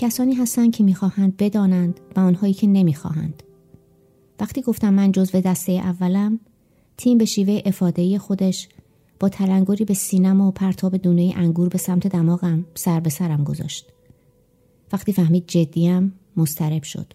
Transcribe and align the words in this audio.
کسانی 0.00 0.34
هستند 0.34 0.72
که 0.72 0.84
می‌خواهند 0.84 1.36
بدانند 1.36 2.00
و 2.16 2.20
آنهایی 2.20 2.54
که 2.54 2.66
نمی‌خواهند 2.66 3.42
وقتی 4.40 4.62
گفتم 4.62 4.94
من 4.94 5.12
جزو 5.12 5.40
دسته 5.40 5.72
اولم 5.72 6.40
تیم 6.96 7.18
به 7.18 7.24
شیوه 7.24 7.62
افاده 7.64 8.18
خودش 8.18 8.68
با 9.20 9.28
تلنگری 9.28 9.84
به 9.84 9.94
سینما 9.94 10.48
و 10.48 10.50
پرتاب 10.50 10.96
دونه 10.96 11.32
انگور 11.36 11.68
به 11.68 11.78
سمت 11.78 12.06
دماغم 12.06 12.66
سر 12.74 13.00
به 13.00 13.10
سرم 13.10 13.44
گذاشت 13.44 13.86
وقتی 14.92 15.12
فهمید 15.12 15.46
جدیم 15.46 16.12
مسترب 16.36 16.82
شد 16.82 17.12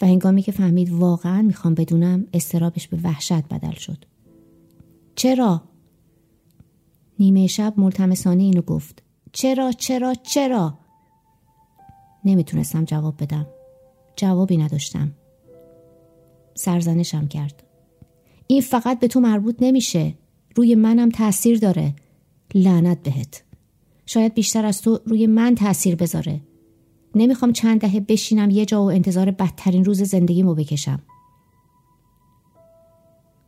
و 0.00 0.06
هنگامی 0.06 0.42
که 0.42 0.52
فهمید 0.52 0.90
واقعا 0.92 1.42
می‌خوام 1.42 1.74
بدونم 1.74 2.26
استرابش 2.32 2.88
به 2.88 2.98
وحشت 3.04 3.48
بدل 3.48 3.72
شد 3.72 4.04
چرا؟ 5.14 5.62
نیمه 7.18 7.46
شب 7.46 7.74
ملتمسانه 7.76 8.42
اینو 8.42 8.62
گفت 8.62 9.02
چرا 9.32 9.72
چرا 9.72 10.14
چرا؟ 10.14 10.81
نمی‌تونستم 12.24 12.84
جواب 12.84 13.22
بدم. 13.22 13.46
جوابی 14.16 14.56
نداشتم. 14.56 15.12
سرزنشم 16.54 17.28
کرد. 17.28 17.62
این 18.46 18.60
فقط 18.60 19.00
به 19.00 19.08
تو 19.08 19.20
مربوط 19.20 19.56
نمیشه. 19.60 20.14
روی 20.56 20.74
منم 20.74 21.10
تاثیر 21.10 21.58
داره. 21.58 21.94
لعنت 22.54 23.02
بهت. 23.02 23.42
شاید 24.06 24.34
بیشتر 24.34 24.64
از 24.64 24.82
تو 24.82 25.00
روی 25.06 25.26
من 25.26 25.54
تاثیر 25.54 25.96
بذاره. 25.96 26.40
نمی‌خوام 27.14 27.52
چند 27.52 27.80
دهه 27.80 28.00
بشینم 28.00 28.50
یه 28.50 28.64
جا 28.64 28.82
و 28.82 28.90
انتظار 28.90 29.30
بدترین 29.30 29.84
روز 29.84 30.02
زندگیمو 30.02 30.54
بکشم. 30.54 31.02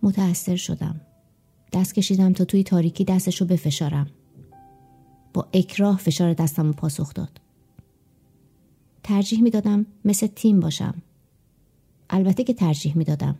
متأثر 0.03 0.56
شدم. 0.56 1.00
دست 1.72 1.94
کشیدم 1.94 2.33
تا 2.33 2.44
توی 2.44 2.62
تاریکی 2.62 3.05
دستشو 3.05 3.44
بفشارم. 3.44 4.11
با 5.34 5.48
اکراه 5.53 5.98
فشار 5.98 6.33
دستم 6.33 6.66
رو 6.66 6.72
پاسخ 6.72 7.14
داد. 7.14 7.41
ترجیح 9.05 9.42
می‌دادم 9.42 9.86
مثل 10.05 10.27
تیم 10.27 10.60
باشم. 10.60 10.94
البته 12.10 12.44
که 12.44 12.55
ترجیح 12.55 12.97
می‌دادم. 12.97 13.36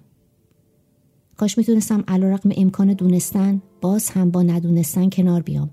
کاش 1.37 1.59
می‌تونستم 1.59 2.05
علیرغم 2.09 2.51
امکان 2.57 2.93
دونستن 2.93 3.63
باز 3.81 4.11
هم 4.11 4.31
با 4.31 4.43
ندونستن 4.43 5.11
کنار 5.11 5.43
بیام 5.43 5.71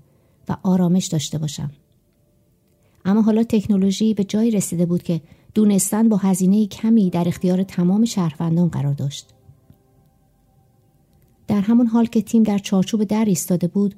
و 0.48 0.56
آرامش 0.62 1.06
داشته 1.06 1.38
باشم. 1.38 1.70
اما 3.04 3.22
حالا 3.22 3.42
تکنولوژی 3.42 4.14
به 4.14 4.24
جایی 4.24 4.50
رسیده 4.50 4.86
بود 4.86 5.02
که 5.02 5.20
دونستن 5.54 6.08
با 6.08 6.16
هزینه 6.16 6.66
کمی 6.66 7.10
در 7.10 7.28
اختیار 7.28 7.62
تمام 7.62 8.04
شهروندان 8.04 8.68
قرار 8.68 8.94
داشت. 8.94 9.26
در 11.46 11.60
همون 11.60 11.86
حال 11.86 12.06
که 12.06 12.22
تیم 12.22 12.42
در 12.42 12.58
چارچوب 12.58 13.04
در 13.04 13.24
ایستاده 13.24 13.66
بود 13.66 13.94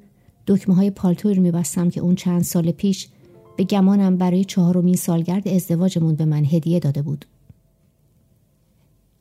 دکمه 0.46 0.74
های 0.74 0.90
پالتوی 0.90 1.34
رو 1.34 1.42
میبستم 1.42 1.90
که 1.90 2.00
اون 2.00 2.14
چند 2.14 2.42
سال 2.42 2.70
پیش 2.70 3.08
به 3.56 3.64
گمانم 3.64 4.16
برای 4.16 4.44
چهارمین 4.44 4.96
سالگرد 4.96 5.48
ازدواجمون 5.48 6.14
به 6.14 6.24
من 6.24 6.44
هدیه 6.44 6.80
داده 6.80 7.02
بود. 7.02 7.24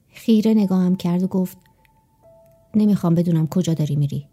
خیره 0.10 0.54
نگاهم 0.54 0.96
کرد 0.96 1.24
و 1.24 1.28
گفت 1.28 1.58
نمی‌خوام 2.76 3.16
بدونم 3.16 3.48
کجا 3.48 3.74
داری 3.74 3.96
میری. 3.96 4.26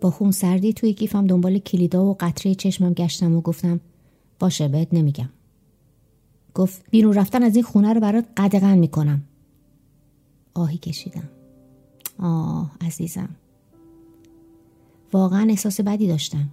با 0.00 0.10
خون 0.10 0.30
سردی 0.30 0.72
توی 0.72 0.92
کیفم 0.92 1.26
دنبال 1.26 1.58
کلیدا 1.58 2.04
و 2.04 2.16
قطره 2.20 2.54
چشمم 2.54 2.92
گشتم 2.92 3.36
و 3.36 3.40
گفتم 3.40 3.80
باشه 4.38 4.68
بهت 4.68 4.94
نمیگم. 4.94 5.28
گفت 6.54 6.84
بیرون 6.90 7.14
رفتن 7.14 7.42
از 7.42 7.54
این 7.56 7.64
خونه 7.64 7.92
رو 7.92 8.00
برات 8.00 8.24
قدغن 8.36 8.78
می‌کنم. 8.78 9.22
آهی 10.54 10.78
کشیدم. 10.78 11.28
آه 12.18 12.72
عزیزم. 12.80 13.28
واقعا 15.12 15.46
احساس 15.50 15.80
بدی 15.80 16.08
داشتم. 16.08 16.48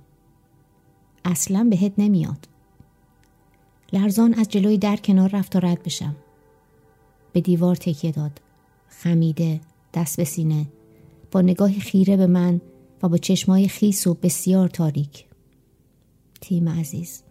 اصلا 1.25 1.67
بهت 1.69 1.93
نمیاد. 1.97 2.47
لرزان 3.93 4.33
از 4.33 4.49
جلوی 4.49 4.77
در 4.77 4.95
کنار 4.95 5.29
رفت 5.29 5.51
تا 5.51 5.59
رد 5.59 5.83
بشم. 5.83 6.15
به 7.33 7.41
دیوار 7.41 7.75
تکیه 7.75 8.11
داد. 8.11 8.41
خمیده 8.87 9.61
دست 9.93 10.17
به 10.17 10.23
سینه. 10.23 10.65
با 11.31 11.41
نگاه 11.41 11.71
خیره 11.71 12.17
به 12.17 12.27
من 12.27 12.61
و 13.03 13.09
با 13.09 13.17
چشمای 13.17 13.67
خیس 13.67 14.07
و 14.07 14.13
بسیار 14.13 14.69
تاریک. 14.69 15.25
تیم 16.41 16.69
عزیز. 16.69 17.23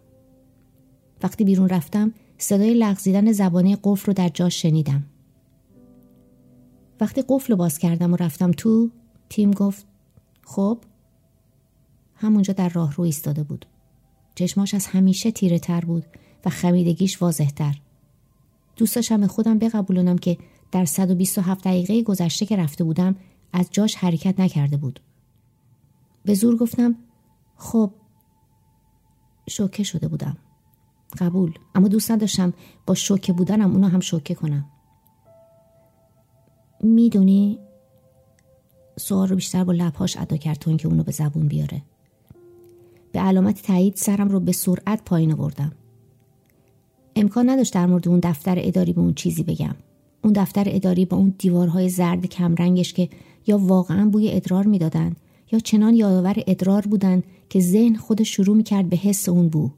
وقتی 1.23 1.43
بیرون 1.43 1.69
رفتم 1.69 2.13
صدای 2.37 2.73
لغزیدن 2.73 3.31
زبانه 3.31 3.77
قفل 3.83 4.05
رو 4.07 4.13
در 4.13 4.29
جاش 4.29 4.61
شنیدم. 4.61 5.03
وقتی 7.01 7.23
قفل 7.29 7.53
رو 7.53 7.57
باز 7.57 7.77
کردم 7.77 8.13
و 8.13 8.15
رفتم 8.15 8.51
تو 8.51 8.89
تیم 9.29 9.51
گفت 9.51 9.85
خب؟ 10.43 10.77
همونجا 12.15 12.53
در 12.53 12.69
راه 12.69 12.95
رو 12.95 13.03
ایستاده 13.03 13.43
بود. 13.43 13.65
چشماش 14.35 14.73
از 14.73 14.87
همیشه 14.87 15.31
تیره 15.31 15.59
تر 15.59 15.81
بود 15.81 16.05
و 16.45 16.49
خمیدگیش 16.49 17.21
واضح 17.21 17.49
تر. 17.49 17.81
دوست 18.75 18.95
داشتم 18.95 19.21
به 19.21 19.27
خودم 19.27 19.59
بقبولونم 19.59 20.17
که 20.17 20.37
در 20.71 20.85
127 20.85 21.63
دقیقه 21.63 22.03
گذشته 22.03 22.45
که 22.45 22.55
رفته 22.55 22.83
بودم 22.83 23.15
از 23.53 23.67
جاش 23.71 23.95
حرکت 23.95 24.39
نکرده 24.39 24.77
بود. 24.77 24.99
به 26.25 26.33
زور 26.33 26.57
گفتم 26.57 26.95
خب 27.55 27.91
شوکه 29.49 29.83
شده 29.83 30.07
بودم. 30.07 30.37
قبول. 31.17 31.53
اما 31.75 31.87
دوست 31.87 32.11
نداشتم 32.11 32.53
با 32.85 32.93
شوکه 32.93 33.33
بودنم 33.33 33.71
اونو 33.71 33.87
هم 33.87 33.99
شوکه 33.99 34.35
کنم. 34.35 34.65
می‌دونی 36.79 37.59
سوال 38.99 39.27
رو 39.27 39.35
بیشتر 39.35 39.63
با 39.63 39.73
لبهاش 39.73 40.17
ادا 40.17 40.37
کرد 40.37 40.57
تا 40.57 40.71
اینکه 40.71 40.87
اونو 40.87 41.03
به 41.03 41.11
زبون 41.11 41.47
بیاره. 41.47 41.81
به 43.15 43.21
علامت 43.21 43.61
تایید 43.61 43.95
سرم 43.95 44.29
رو 44.29 44.39
به 44.39 44.51
سرعت 44.51 45.01
پایین 45.05 45.33
آوردم. 45.33 45.71
امکان 47.15 47.49
نداشت 47.49 47.73
در 47.73 47.85
مورد 47.85 48.07
اون 48.07 48.19
دفتر 48.23 48.55
اداری 48.57 48.93
به 48.93 49.01
اون 49.01 49.13
چیزی 49.13 49.43
بگم. 49.43 49.75
اون 50.23 50.33
دفتر 50.33 50.63
اداری 50.67 51.05
با 51.05 51.17
اون 51.17 51.33
دیوارهای 51.37 51.89
زرد 51.89 52.25
کمرنگش 52.25 52.93
که 52.93 53.09
یا 53.47 53.57
واقعا 53.57 54.09
بوی 54.09 54.31
ادرار 54.31 54.65
می‌دادند 54.65 55.15
یا 55.51 55.59
چنان 55.59 55.93
یادآور 55.93 56.43
ادرار 56.47 56.81
بودند 56.81 57.23
که 57.49 57.59
ذهن 57.59 57.95
خود 57.95 58.23
شروع 58.23 58.57
می‌کرد 58.57 58.89
به 58.89 58.97
حس 58.97 59.29
اون 59.29 59.49
بو. 59.49 59.69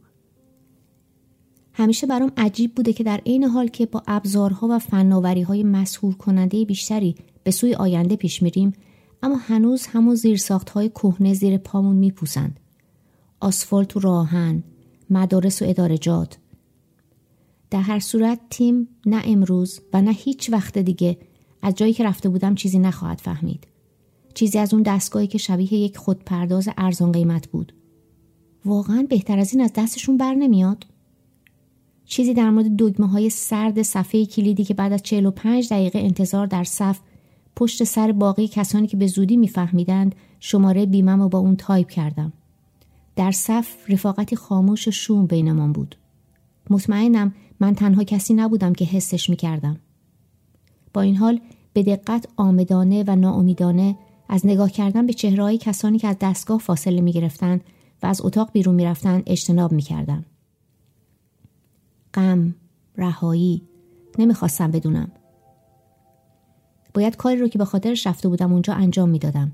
همیشه 1.74 2.08
برام 2.08 2.32
عجیب 2.38 2.76
بوده 2.76 2.94
که 2.94 3.04
در 3.04 3.22
عین 3.26 3.44
حال 3.44 3.68
که 3.68 3.86
با 3.86 4.04
ابزارها 4.08 4.68
و 4.72 4.80
فناوری 4.80 5.42
های 5.42 5.64
مسهور 5.64 6.16
کننده 6.16 6.66
بیشتری 6.66 7.16
به 7.44 7.52
سوی 7.52 7.74
آینده 7.74 8.16
پیش 8.16 8.44
میریم 8.44 8.74
اما 9.24 9.36
هنوز 9.36 9.88
همون 9.88 10.16
زیرساخت 10.16 10.70
های 10.70 10.90
کهنه 10.90 11.34
زیر 11.34 11.58
پامون 11.58 11.96
میپوسند. 11.96 12.60
آسفالت 13.40 13.98
و 13.98 14.00
راهن 14.00 14.64
مدارس 15.10 15.62
و 15.62 15.66
ادارجات 15.66 16.38
در 17.70 17.82
هر 17.82 18.00
صورت 18.00 18.40
تیم 18.50 18.88
نه 19.06 19.22
امروز 19.26 19.80
و 19.94 20.02
نه 20.02 20.12
هیچ 20.12 20.50
وقت 20.50 20.78
دیگه 20.78 21.18
از 21.62 21.76
جایی 21.76 21.94
که 21.94 22.04
رفته 22.04 22.30
بودم 22.30 22.56
چیزی 22.56 22.80
نخواهد 22.80 23.20
فهمید. 23.20 23.68
چیزی 24.34 24.60
از 24.60 24.74
اون 24.74 24.84
دستگاهی 24.84 25.28
که 25.28 25.38
شبیه 25.38 25.74
یک 25.74 25.98
خودپرداز 25.98 26.70
ارزان 26.78 27.12
قیمت 27.12 27.48
بود. 27.48 27.74
واقعا 28.66 29.06
بهتر 29.10 29.40
از 29.40 29.54
این 29.54 29.64
از 29.64 29.74
دستشون 29.74 30.18
بر 30.18 30.34
نمیاد. 30.34 30.86
چیزی 32.06 32.34
در 32.34 32.50
مورد 32.50 32.76
دگمه 32.78 33.08
های 33.08 33.30
سرد 33.30 33.82
صفحه 33.82 34.26
کلیدی 34.26 34.64
که 34.64 34.74
بعد 34.74 34.94
از 34.94 35.04
45 35.04 35.70
دقیقه 35.70 36.00
انتظار 36.00 36.48
در 36.48 36.64
صف 36.64 37.00
پشت 37.56 37.84
سر 37.84 38.12
باقی 38.12 38.48
کسانی 38.48 38.88
که 38.88 38.98
به 38.98 39.08
زودی 39.08 39.38
میفهمیدند 39.38 40.16
شماره 40.40 40.86
بیمم 40.86 41.22
رو 41.22 41.30
با 41.30 41.40
اون 41.40 41.56
تایپ 41.56 41.90
کردم. 41.90 42.34
در 43.18 43.32
صف 43.32 43.90
رفاقتی 43.90 44.36
خاموش 44.36 44.88
و 44.88 44.92
شوم 44.92 45.26
بینمان 45.26 45.72
بود 45.72 45.96
مطمئنم 46.70 47.34
من 47.60 47.76
تنها 47.76 48.04
کسی 48.04 48.34
نبودم 48.34 48.74
که 48.74 48.86
حسش 48.86 49.30
می‌کردم 49.30 49.80
با 50.94 51.02
این 51.02 51.16
حال 51.16 51.40
به 51.74 51.84
دقت 51.84 52.28
آمدانه 52.36 53.04
و 53.08 53.16
ناامیدانه 53.16 53.98
از 54.30 54.46
نگاه 54.46 54.72
کردن 54.72 55.08
به 55.08 55.14
چهرههای 55.14 55.58
کسانی 55.58 56.00
که 56.00 56.08
از 56.08 56.16
دستگاه 56.22 56.60
فاصله 56.60 57.02
می 57.02 57.12
گرفتن 57.12 57.62
و 58.04 58.06
از 58.06 58.22
اتاق 58.22 58.52
بیرون 58.52 58.76
می 58.76 58.86
رفتن 58.86 59.24
اجتناب 59.26 59.72
می 59.72 59.82
کردم. 59.82 60.26
غم، 62.14 62.56
رهایی، 62.98 63.62
نمی‌خواستم 64.20 64.72
بدونم. 64.72 65.12
باید 66.94 67.16
کاری 67.16 67.38
رو 67.38 67.48
که 67.48 67.58
به 67.58 67.66
خاطرش 67.66 68.08
رفته 68.08 68.30
بودم 68.30 68.54
اونجا 68.54 68.74
انجام 68.74 69.10
می‌دادم. 69.10 69.52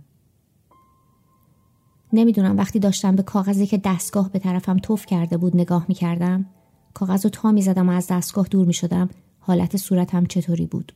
نمی‌دونم 2.14 2.58
وقتی 2.58 2.80
داشتم 2.80 3.16
به 3.16 3.24
کاغذی 3.24 3.68
که 3.68 3.78
دستگاه 3.78 4.32
به 4.32 4.40
طرفم 4.40 4.78
توف 4.78 5.06
کرده 5.06 5.38
بود 5.38 5.56
نگاه 5.56 5.86
می 5.88 5.94
کردم 5.94 6.46
کاغذ 6.94 7.24
رو 7.24 7.30
تا 7.30 7.52
می 7.52 7.62
زدم 7.62 7.90
و 7.90 7.92
از 7.92 8.08
دستگاه 8.08 8.48
دور 8.48 8.68
می 8.68 8.74
شدم 8.74 9.10
حالت 9.40 9.78
صورتم 9.78 10.26
چطوری 10.26 10.66
بود؟ 10.66 10.94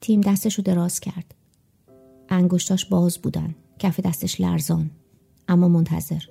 تیم 0.00 0.20
دستش 0.20 0.54
رو 0.54 0.64
دراز 0.64 1.00
کرد. 1.00 1.34
انگشتاش 2.28 2.84
باز 2.84 3.18
بودن 3.18 3.54
کف 3.78 4.00
دستش 4.00 4.40
لرزان 4.40 4.90
اما 5.48 5.68
منتظر. 5.68 6.22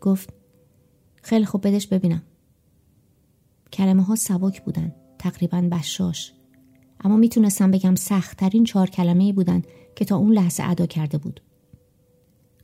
گفت 0.00 0.32
خیلی 1.22 1.44
خوب 1.44 1.66
بدش 1.66 1.86
ببینم. 1.86 2.22
کلمه 3.72 4.02
ها 4.02 4.16
سبک 4.16 4.64
بودن 4.64 4.94
تقریبا 5.18 5.60
بشاش. 5.72 6.32
اما 7.00 7.16
می‌تونستم 7.16 7.70
بگم 7.70 7.94
سختترین 7.94 8.64
چهار 8.64 8.90
کلمه 8.90 9.24
ای 9.24 9.32
بودن 9.32 9.62
که 9.96 10.04
تا 10.04 10.16
اون 10.16 10.32
لحظه 10.32 10.62
ادا 10.64 10.86
کرده 10.86 11.18
بود. 11.18 11.40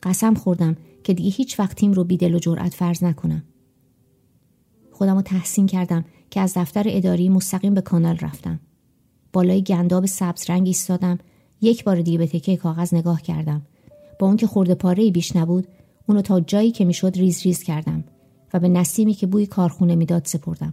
قسم 0.02 0.34
خوردم 0.34 0.76
که 1.04 1.14
دیگه 1.14 1.30
هیچ 1.30 1.60
وقت 1.60 1.76
تیم 1.76 1.92
رو 1.92 2.04
بیدل 2.04 2.34
و 2.34 2.38
جرأت 2.38 2.74
فرض 2.74 3.04
نکنم 3.04 3.42
خودم 4.90 5.14
رو 5.14 5.22
تحسین 5.22 5.66
کردم 5.66 6.04
که 6.30 6.40
از 6.40 6.52
دفتر 6.56 6.84
اداری 6.86 7.28
مستقیم 7.28 7.74
به 7.74 7.80
کانال 7.80 8.16
رفتم. 8.16 8.60
بالای 9.32 9.62
گنداب 9.62 10.06
سبز 10.06 10.50
رنگ 10.50 10.66
ایستادم 10.66 11.18
یک 11.60 11.84
بار 11.84 12.00
دیگه 12.00 12.18
به 12.18 12.26
تکه 12.26 12.56
کاغذ 12.56 12.94
نگاه 12.94 13.22
کردم. 13.22 13.62
با 14.18 14.26
اون 14.26 14.36
که 14.36 14.46
خورده 14.46 14.74
پاره 14.74 15.10
بیش 15.10 15.36
نبود 15.36 15.68
اونو 16.06 16.22
تا 16.22 16.40
جایی 16.40 16.70
که 16.70 16.84
می‌شد 16.84 17.12
ریز 17.16 17.42
ریز 17.42 17.62
کردم 17.62 18.04
و 18.54 18.60
به 18.60 18.68
نسیمی 18.68 19.14
که 19.14 19.26
بوی 19.26 19.46
کارخونه 19.46 19.94
می‌داد 19.94 20.24
سپردم. 20.24 20.72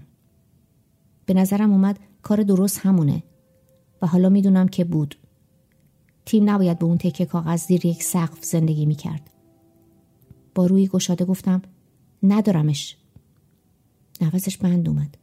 به 1.25 1.33
نظرم 1.33 1.71
اومد 1.71 1.99
کار 2.21 2.43
درست 2.43 2.79
همونه 2.79 3.23
و 4.01 4.07
حالا 4.07 4.29
می‌دونم 4.29 4.67
که 4.67 4.83
بود. 4.83 5.17
تیم 6.29 6.49
نباید 6.49 6.79
به 6.79 6.85
اون 6.85 6.97
تکه 6.97 7.25
کاغذ 7.25 7.65
زیر 7.65 7.85
یک 7.85 8.03
سقف 8.03 8.45
زندگی 8.45 8.85
می‌کرد. 8.85 9.29
با 10.55 10.65
روی 10.65 10.87
گشاده 10.87 11.25
گفتم 11.25 11.61
ندارمش. 12.23 12.97
نفسش 14.21 14.57
بند 14.57 14.89
اومد. 14.89 15.17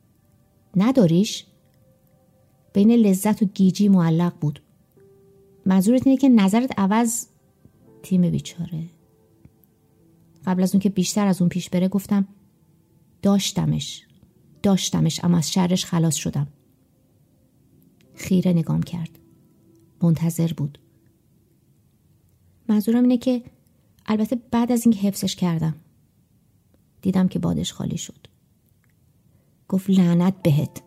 نداریش؟ 0.76 1.44
بین 2.72 2.90
لذت 2.90 3.42
و 3.42 3.46
گیجی 3.46 3.88
معلق 3.88 4.32
بود. 4.40 4.62
منظورت 5.66 6.06
اینه 6.06 6.18
که 6.18 6.28
نظرت 6.28 6.78
عوض 6.78 7.26
تیم 8.02 8.30
بیچاره 8.30 8.84
قبل 10.46 10.62
از 10.62 10.74
اون 10.74 10.80
که 10.80 10.88
بیشتر 10.88 11.26
از 11.26 11.40
اون 11.42 11.48
پیش 11.48 11.70
بره 11.70 11.88
گفتم 11.88 12.28
داشتمش 13.22 14.06
داشتمش 14.62 15.24
اما 15.24 15.38
از 15.38 15.52
شرش 15.52 15.84
خلاص 15.84 16.14
شدم 16.14 16.46
خیره 18.14 18.52
نگام 18.52 18.82
کرد 18.82 19.18
منتظر 20.02 20.52
بود 20.52 20.78
منظورم 22.68 23.02
اینه 23.02 23.18
که 23.18 23.42
البته 24.06 24.36
بعد 24.50 24.72
از 24.72 24.86
اینکه 24.86 25.00
حفظش 25.00 25.36
کردم 25.36 25.74
دیدم 27.02 27.28
که 27.28 27.38
بادش 27.38 27.72
خالی 27.72 27.96
شد. 27.96 28.26
گفت 29.68 29.90
لعنت 29.90 30.42
بهت. 30.42 30.82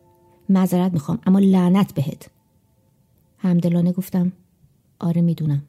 معذرت 0.49 0.93
می‌خوام 0.93 1.19
اما 1.25 1.39
لعنت 1.39 1.93
بهت. 1.93 2.29
همدلانه 3.37 3.91
گفتم 3.91 4.31
آره 4.99 5.21
می‌دونم. 5.21 5.63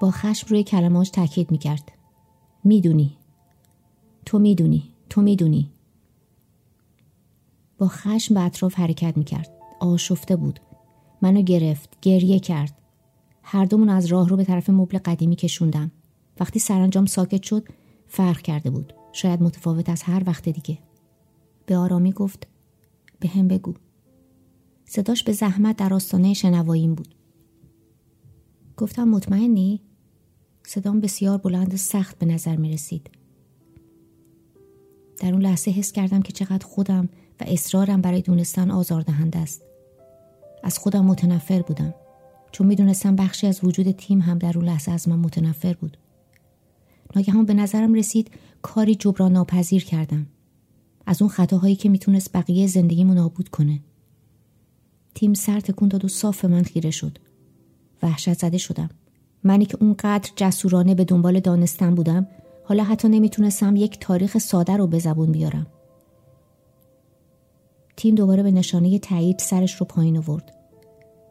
با 0.00 0.10
خشم 0.10 0.46
روی 0.48 0.62
کلماش 0.62 1.10
تاکید 1.10 1.50
می‌کرد. 1.50 1.92
می‌دونی. 2.64 3.16
تو 4.26 4.38
می‌دونی. 4.38 4.90
تو 5.10 5.22
می‌دونی. 5.22 5.70
با 7.78 7.88
خشم 7.88 8.34
به 8.34 8.40
اطراف 8.40 8.74
حرکت 8.74 9.16
می‌کرد. 9.16 9.50
آشفته 9.80 10.36
بود. 10.36 10.60
منو 11.22 11.42
گرفت 11.42 11.98
گریه 12.02 12.38
کرد. 12.38 12.79
هر 13.42 13.64
دومون 13.64 13.88
از 13.88 14.06
راه 14.06 14.28
رو 14.28 14.36
به 14.36 14.44
طرف 14.44 14.70
مبل 14.70 14.98
قدیمی 14.98 15.36
کشوندم 15.36 15.90
وقتی 16.40 16.58
سرانجام 16.58 17.06
ساکت 17.06 17.42
شد 17.42 17.68
فرق 18.08 18.40
کرده 18.40 18.70
بود 18.70 18.94
شاید 19.12 19.42
متفاوت 19.42 19.88
از 19.88 20.02
هر 20.02 20.22
وقت 20.26 20.48
دیگه 20.48 20.78
به 21.66 21.76
آرامی 21.76 22.12
گفت 22.12 22.46
به 23.20 23.28
هم 23.28 23.48
بگو 23.48 23.74
صداش 24.84 25.24
به 25.24 25.32
زحمت 25.32 25.76
در 25.76 25.94
آستانه 25.94 26.34
شنواییم 26.34 26.94
بود 26.94 27.14
گفتم 28.76 29.08
مطمئنی؟ 29.08 29.80
صدام 30.66 31.00
بسیار 31.00 31.38
بلند 31.38 31.74
و 31.74 31.76
سخت 31.76 32.18
به 32.18 32.26
نظر 32.26 32.56
می 32.56 32.72
رسید. 32.72 33.10
در 35.20 35.32
اون 35.32 35.42
لحظه 35.42 35.70
حس 35.70 35.92
کردم 35.92 36.22
که 36.22 36.32
چقدر 36.32 36.66
خودم 36.66 37.08
و 37.40 37.44
اصرارم 37.46 38.00
برای 38.00 38.22
دونستن 38.22 38.70
آزاردهنده 38.70 39.38
است. 39.38 39.62
از 40.62 40.78
خودم 40.78 41.04
متنفر 41.04 41.62
بودم 41.62 41.94
چون 42.52 42.66
می‌دونستم 42.66 43.16
بخشی 43.16 43.46
از 43.46 43.60
وجود 43.64 43.90
تیم 43.90 44.20
هم 44.20 44.38
در 44.38 44.58
اون 44.58 44.66
لحظه 44.66 44.92
از 44.92 45.08
من 45.08 45.18
متنفر 45.18 45.72
بود. 45.72 45.96
ناگهان 47.16 47.44
به 47.44 47.54
نظرم 47.54 47.94
رسید 47.94 48.30
کاری 48.62 48.94
جبران 48.94 49.32
ناپذیر 49.32 49.84
کردم. 49.84 50.26
از 51.06 51.22
اون 51.22 51.30
خطاهایی 51.30 51.76
که 51.76 51.88
می‌تونست 51.88 52.36
بقیه 52.36 52.66
زندگیمو 52.66 53.14
نابود 53.14 53.48
کنه. 53.48 53.80
تیم 55.14 55.34
سر 55.34 55.60
تکون 55.60 55.88
داد 55.88 56.04
و 56.04 56.08
صاف 56.08 56.44
من 56.44 56.62
خیره 56.62 56.90
شد. 56.90 57.18
وحشت 58.02 58.32
زده 58.32 58.58
شدم. 58.58 58.90
منی 59.44 59.66
که 59.66 59.78
اونقدر 59.80 60.30
جسورانه 60.36 60.94
به 60.94 61.04
دنبال 61.04 61.40
دانستن 61.40 61.94
بودم 61.94 62.26
حالا 62.64 62.84
حتی 62.84 63.08
نمی‌تونستم 63.08 63.76
یک 63.76 63.98
تاریخ 64.00 64.38
ساده 64.38 64.76
رو 64.76 64.86
به 64.86 64.98
زبون 64.98 65.32
بیارم. 65.32 65.66
تیم 67.96 68.14
دوباره 68.14 68.42
به 68.42 68.50
نشانه 68.50 68.98
تایید 68.98 69.38
سرش 69.38 69.74
رو 69.74 69.86
پایین 69.86 70.18
آورد. 70.18 70.54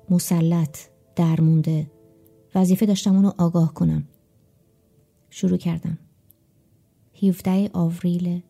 مسلط، 0.10 0.77
درمونده. 1.19 1.92
وظیفه 2.56 2.86
داشتم 2.86 3.16
اونو 3.16 3.31
آگاه 3.38 3.74
کنم. 3.74 4.04
شروع 5.30 5.57
کردم. 5.57 5.98
17 7.24 7.69
آوریل. 7.74 8.42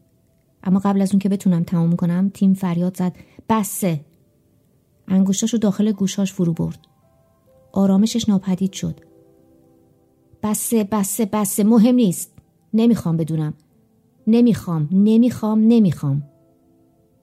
اما 0.63 0.79
قبل 0.79 1.01
از 1.01 1.11
اون 1.11 1.19
که 1.19 1.29
بتونم 1.29 1.63
تمام 1.63 1.95
کنم 1.95 2.31
تیم 2.33 2.53
فریاد 2.53 2.97
زد 2.97 3.15
بسه. 3.49 4.05
انگشتاشو 5.07 5.57
داخل 5.57 5.91
گوشاش 5.91 6.33
فرو 6.33 6.53
برد. 6.53 6.79
آرامشش 7.71 8.29
ناپدید 8.29 8.73
شد. 8.73 8.99
بسه 10.43 10.83
بسه 10.83 11.25
بسه 11.25 11.63
مهم 11.63 11.95
نیست. 11.95 12.33
نمی‌خوام 12.73 13.17
بدونم. 13.17 13.53
نمی‌خوام 14.27 14.89
نمی‌خوام 14.91 15.59
نمی‌خوام. 15.59 16.23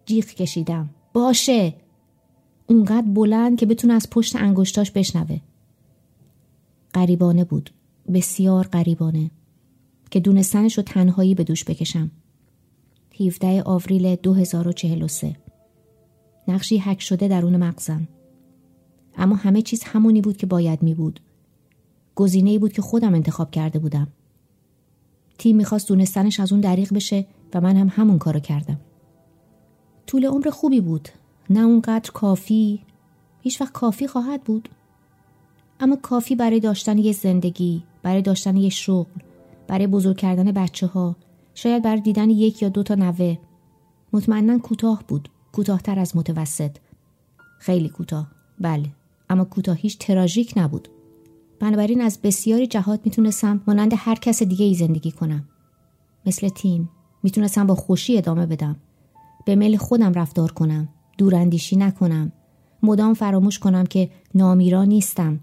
جیغ 0.06 0.25
کشیدم. 0.25 0.90
باشه. 1.12 1.75
اونقدر 2.67 3.07
بلند 3.07 3.59
که 3.59 3.67
بتونه 3.67 3.93
از 3.95 4.11
پشت 4.11 4.37
انگشتاش 4.37 4.91
بشنوه. 4.91 5.41
قریبانه 6.93 7.45
بود. 7.45 7.71
بسیار 8.15 8.67
قریبانه 8.67 9.31
که 10.11 10.21
دونستنش 10.21 10.77
رو 10.77 10.83
تنهایی 10.83 11.35
به 11.35 11.45
دوش 11.45 11.65
بکشم. 11.65 12.11
17 13.21 13.63
آوریل 13.63 14.17
2043 14.17 15.37
نقشی 16.49 16.79
حک 16.79 17.01
شده 17.01 17.29
درون 17.29 17.57
مغزم. 17.57 18.09
اما 19.17 19.37
همه 19.37 19.63
چیز 19.63 19.83
همونی 19.83 20.21
بود 20.21 20.37
که 20.37 20.47
باید 20.47 20.83
می 20.83 20.95
بود. 20.95 21.21
گزینه 22.15 22.59
بود 22.59 22.73
که 22.73 22.83
خودم 22.83 23.15
انتخاب 23.15 23.51
کرده 23.51 23.79
بودم. 23.79 24.09
تیم 25.39 25.57
می‌خواست 25.57 25.89
دونستنش 25.89 26.41
از 26.41 26.53
اون 26.53 26.61
دریغ 26.61 26.95
بشه 26.95 27.27
و 27.55 27.61
من 27.61 27.77
هم 27.77 27.89
همون 27.91 28.19
کارو 28.19 28.41
کردم. 28.41 28.81
طول 30.06 30.27
عمر 30.27 30.51
خوبی 30.51 30.81
بود. 30.81 31.08
نه 31.50 31.60
اونقدر 31.60 32.10
کافی. 32.10 32.82
هیچ 33.43 33.60
وقت 33.60 33.72
کافی 33.72 34.06
خواهد 34.06 34.44
بود. 34.44 34.69
اما 35.81 35.96
کافی 35.96 36.36
برای 36.36 36.60
داشتن 36.60 36.98
یه 36.98 37.12
زندگی 37.12 37.82
برای 38.03 38.22
داشتن 38.22 38.56
یه 38.56 38.69
شغل 38.69 39.20
برای 39.69 39.86
بزرگ 39.86 40.17
کردن 40.17 40.53
بچه 40.53 40.86
ها 40.86 41.17
شاید 41.55 41.82
برای 41.82 42.00
دیدن 42.00 42.31
یک 42.31 42.62
یا 42.62 42.69
دو 42.69 42.82
تا 42.82 42.94
نوه. 42.94 43.38
مطمئنا 44.12 44.58
کوتاه 44.58 45.03
بود. 45.08 45.29
کوتاهتر 45.53 45.98
از 45.98 46.17
متوسط. 46.17 46.76
خیلی 47.58 47.88
کوتاه. 47.88 48.31
بله. 48.60 48.88
اما 49.31 49.44
کوتاهیش 49.44 49.94
تراژیک 49.94 50.53
نبود. 50.56 50.88
بنابراین 51.60 52.00
از 52.00 52.19
بسیاری 52.22 52.67
جهات 52.67 53.00
می‌تونستم 53.05 53.62
مانند 53.67 53.93
هر 53.96 54.15
کس 54.15 54.43
دیگه 54.43 54.65
ای 54.65 54.74
زندگی 54.74 55.12
کنم. 55.12 55.48
مثل 56.26 56.48
تیم. 56.48 56.88
می‌تونستم 57.22 57.67
با 57.67 57.74
خوشی 57.74 58.19
ادامه 58.19 58.46
بدم. 58.46 58.76
به 59.46 59.55
میل 59.55 59.76
خودم 59.76 60.12
رفتار 60.12 60.53
کنم. 60.53 60.88
دوراندیشی 61.19 61.77
نکنم 61.77 62.32
مدام 62.82 63.15
فراموش 63.15 63.58
کنم 63.58 63.87
که 63.87 64.11
نامیرا 64.35 64.85
نیستم 64.85 65.41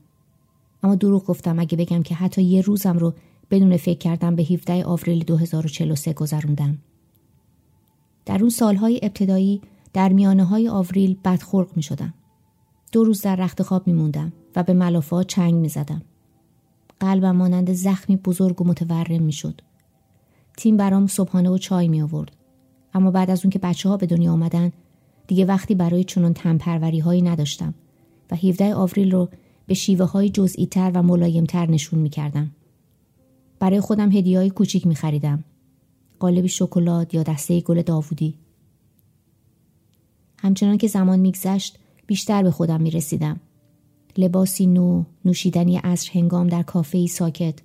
اما 0.83 0.95
دروغ 0.95 1.25
گفتم 1.25 1.59
اگه 1.59 1.77
بگم 1.77 2.03
که 2.03 2.15
حتی 2.15 2.43
یه 2.43 2.61
روزم 2.61 2.97
رو 2.97 3.13
بدون 3.51 3.77
فکر 3.77 3.97
کردم 3.97 4.35
به 4.35 4.43
17 4.43 4.85
آوریل 4.85 5.23
2043 5.23 6.13
گذروندم 6.13 6.77
در 8.25 8.39
اون 8.39 8.49
سالهای 8.49 8.99
ابتدایی 9.03 9.61
در 9.93 10.13
میانه 10.13 10.43
های 10.43 10.69
آوریل 10.69 11.17
بدخلق 11.25 11.67
می 11.75 11.83
شدم. 11.83 12.13
دو 12.91 13.03
روز 13.03 13.21
در 13.21 13.35
رخت 13.35 13.61
خواب 13.61 13.87
می 13.87 13.93
موندم 13.93 14.33
و 14.55 14.63
به 14.63 14.73
ملافه 14.73 15.23
چنگ 15.23 15.53
می 15.53 15.69
زدم. 15.69 16.01
قلبم 16.99 17.35
مانند 17.35 17.73
زخمی 17.73 18.17
بزرگ 18.17 18.61
و 18.61 18.65
متورم 18.65 19.23
می 19.23 19.31
شد. 19.31 19.61
تیم 20.57 20.77
برام 20.77 21.07
صبحانه 21.07 21.49
و 21.49 21.57
چای 21.57 21.87
می 21.87 22.01
آورد. 22.01 22.31
اما 22.93 23.11
بعد 23.11 23.29
از 23.29 23.45
اون 23.45 23.49
که 23.49 23.59
بچه 23.59 23.89
ها 23.89 23.97
به 23.97 24.05
دنیا 24.05 24.33
آمدن 24.33 24.71
دیگه 25.27 25.45
وقتی 25.45 25.75
برای 25.75 26.03
چنان 26.03 26.33
تنپروری 26.33 26.99
هایی 26.99 27.21
نداشتم 27.21 27.73
و 28.31 28.35
17 28.35 28.75
آوریل 28.75 29.11
رو 29.11 29.29
به 29.67 29.73
شیوه 29.73 30.05
های 30.05 30.29
جزئی 30.29 30.65
تر 30.65 30.91
و 30.93 31.03
ملایم 31.03 31.45
تر 31.45 31.65
نشون 31.65 31.99
می 31.99 32.09
کردم. 32.09 32.51
برای 33.59 33.79
خودم 33.79 34.11
هدیه 34.11 34.37
های 34.37 34.49
کوچیک 34.49 34.87
می 34.87 34.95
خریدم. 34.95 35.43
قالبی 36.19 36.47
شکلات 36.47 37.13
یا 37.13 37.23
دسته 37.23 37.61
گل 37.61 37.81
داوودی. 37.81 38.33
همچنان 40.37 40.77
که 40.77 40.87
زمان 40.87 41.19
میگذشت 41.19 41.79
بیشتر 42.07 42.43
به 42.43 42.51
خودم 42.51 42.81
می 42.81 42.91
رسیدم. 42.91 43.39
لباسی 44.17 44.67
نو، 44.67 45.03
نوشیدنی 45.25 45.77
عصر 45.77 46.11
هنگام 46.13 46.47
در 46.47 46.63
کافه 46.63 47.07
ساکت. 47.07 47.55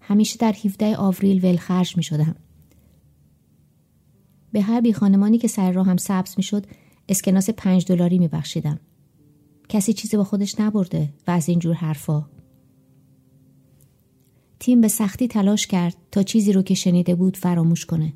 همیشه 0.00 0.38
در 0.38 0.54
17 0.64 0.96
آوریل 0.96 1.44
ولخرج 1.44 1.96
می 1.96 2.02
شدم. 2.02 2.36
به 4.56 4.62
هر 4.62 4.80
بی 4.80 4.92
خانمانی 4.92 5.38
که 5.38 5.48
سر 5.48 5.72
راهم 5.72 5.96
سبز 5.96 6.34
می 6.36 6.42
شد 6.42 6.66
اسکناس 7.08 7.50
پنج 7.50 7.86
دلاری 7.86 8.18
می 8.18 8.28
بخشیدم. 8.28 8.80
کسی 9.68 9.92
چیزی 9.92 10.16
با 10.16 10.24
خودش 10.24 10.60
نبرده 10.60 11.14
و 11.26 11.30
از 11.30 11.48
اینجور 11.48 11.74
حرفا. 11.74 12.26
تیم 14.58 14.80
به 14.80 14.88
سختی 14.88 15.28
تلاش 15.28 15.66
کرد 15.66 15.96
تا 16.12 16.22
چیزی 16.22 16.52
رو 16.52 16.62
که 16.62 16.74
شنیده 16.74 17.14
بود 17.14 17.36
فراموش 17.36 17.86
کنه. 17.86 18.12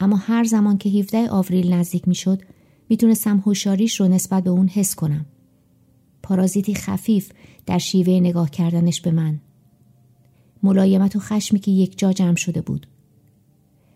اما 0.00 0.16
هر 0.16 0.44
زمان 0.44 0.78
که 0.78 0.90
17 0.90 1.30
آوریل 1.30 1.72
نزدیک 1.72 2.08
می‌شد 2.08 2.42
می‌تونستم 2.88 3.38
هوشیاریش 3.38 4.00
رو 4.00 4.08
نسبت 4.08 4.44
به 4.44 4.50
اون 4.50 4.68
حس 4.68 4.94
کنم. 4.94 5.26
پارازیتی 6.22 6.74
خفیف 6.74 7.32
در 7.66 7.78
شیوه 7.78 8.12
نگاه 8.12 8.50
کردنش 8.50 9.00
به 9.00 9.10
من. 9.10 9.40
ملایمت 10.62 11.16
و 11.16 11.18
خشمی 11.18 11.58
که 11.58 11.70
یک 11.70 11.98
جا 11.98 12.12
جمع 12.12 12.36
شده 12.36 12.60
بود. 12.60 12.86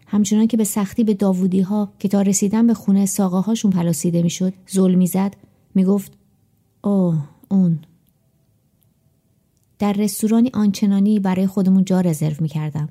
همچنان 0.07 0.47
که 0.47 0.57
به 0.57 0.65
سختی 0.65 1.05
به 1.05 1.15
داوودی 1.15 1.61
ها 1.61 1.93
که 1.99 2.09
تا 2.09 2.23
رسیدن 2.23 2.67
به 2.67 2.75
خونه 2.75 3.07
ساقه 3.07 3.39
هاشون 3.39 3.71
پلاسیده 3.71 4.23
می‌شد 4.23 4.53
ظلم 4.73 4.99
می‌زد 4.99 5.37
می‌گفت 5.75 6.13
اوه 6.85 7.25
اون 7.49 7.79
در 9.79 9.93
رستورانی 9.93 10.51
آنچنانی 10.55 11.21
برای 11.21 11.47
خودمون 11.47 11.85
جا 11.85 12.01
رزرو 12.01 12.37
می 12.41 12.49
کردم. 12.49 12.89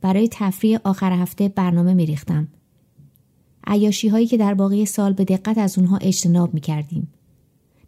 برای 0.00 0.28
تفریح 0.32 0.78
آخر 0.84 1.12
هفته 1.12 1.48
برنامه 1.48 1.94
می 1.94 2.06
ریختم. 2.06 2.48
عیاشی 3.66 4.08
هایی 4.08 4.26
که 4.26 4.36
در 4.36 4.54
باقی 4.54 4.86
سال 4.86 5.12
به 5.12 5.24
دقت 5.24 5.58
از 5.58 5.78
اونها 5.78 5.96
اجتناب 5.96 6.54
می 6.54 6.60
کردیم. 6.60 7.08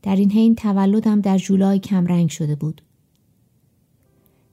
در 0.03 0.17
این 0.17 0.31
حین 0.31 0.55
تولدم 0.55 1.21
در 1.21 1.39
جولای 1.39 1.79
کمرنگ 1.79 2.29
شده 2.29 2.55
بود. 2.55 2.83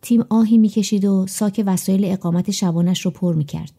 تیم 0.06 0.26
آهی 0.30 0.58
می‌کشید 0.58 1.06
و 1.06 1.28
ساک 1.28 1.64
وسایل 1.66 2.06
اقامت 2.06 2.52
شبانش 2.52 3.06
رو 3.06 3.12
پر 3.12 3.36
می 3.36 3.46
کرد. 3.46 3.72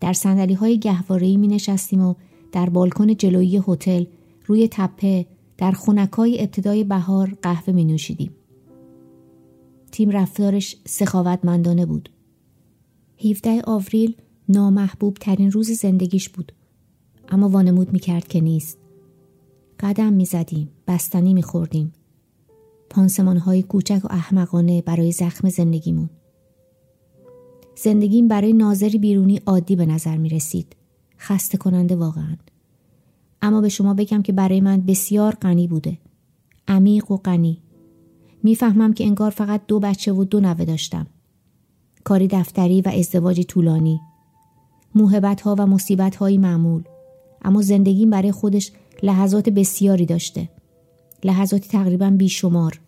در 0.00 0.12
سندلی 0.12 0.54
های 0.54 0.78
گهوارهی 0.78 1.36
می 1.36 1.48
نشستیم 1.48 2.00
و 2.00 2.14
در 2.52 2.70
بالکن 2.70 3.14
جلویی 3.14 3.62
هتل 3.68 4.04
روی 4.46 4.68
تپه 4.70 5.26
در 5.58 5.72
خونکای 5.72 6.40
ابتدای 6.40 6.84
بهار 6.84 7.38
قهوه 7.42 7.74
می 7.74 7.84
نوشیدیم. 7.84 8.30
تیم 9.92 10.10
رفتارش 10.10 10.76
سخاوتمندانه 10.86 11.86
بود. 11.86 12.10
17 13.24 13.62
آوریل 13.64 14.16
نامحبوب 14.48 15.16
ترین 15.20 15.50
روز 15.50 15.70
زندگیش 15.70 16.28
بود. 16.28 16.52
اما 17.28 17.48
وانمود 17.48 17.92
می 17.92 17.98
کرد 17.98 18.28
که 18.28 18.40
نیست. 18.40 18.78
قدم 19.80 20.12
می 20.12 20.24
زدیم. 20.24 20.68
بستنی 20.86 21.34
می 21.34 21.42
خوردیم. 21.42 21.92
پانسمان 22.92 23.36
های 23.36 23.62
کوچک 23.62 24.00
و 24.04 24.08
احمقانه 24.10 24.82
برای 24.82 25.12
زخم 25.12 25.48
زندگیمون. 25.48 26.10
زندگیم 27.76 28.28
برای 28.28 28.52
ناظری 28.52 28.98
بیرونی 28.98 29.40
عادی 29.46 29.76
به 29.76 29.86
نظر 29.86 30.16
می 30.16 30.28
رسید. 30.28 30.76
خسته 31.18 31.58
کننده 31.58 31.96
واقعا. 31.96 32.36
اما 33.42 33.60
به 33.60 33.68
شما 33.68 33.94
بگم 33.94 34.22
که 34.22 34.32
برای 34.32 34.60
من 34.60 34.80
بسیار 34.80 35.34
غنی 35.34 35.68
بوده. 35.68 35.98
عمیق 36.68 37.10
و 37.10 37.16
غنی. 37.16 37.58
می‌فهمم 38.42 38.92
که 38.92 39.04
انگار 39.04 39.30
فقط 39.30 39.60
دو 39.68 39.80
بچه 39.80 40.12
و 40.12 40.24
دو 40.24 40.40
نوه 40.40 40.64
داشتم. 40.64 41.06
کاری 42.04 42.28
دفتری 42.28 42.80
و 42.80 42.88
ازدواجی 42.88 43.44
طولانی. 43.44 44.00
موهبت 44.94 45.40
ها 45.40 45.56
و 45.58 45.66
مصیبت 45.66 46.16
های 46.16 46.38
معمول. 46.38 46.82
اما 47.42 47.62
زندگیم 47.62 48.10
برای 48.10 48.32
خودش 48.32 48.72
لحظات 49.02 49.48
بسیاری 49.48 50.06
داشته. 50.06 50.48
لحظاتی 51.24 51.68
تقریبا 51.68 52.10
بیشمار. 52.10 52.80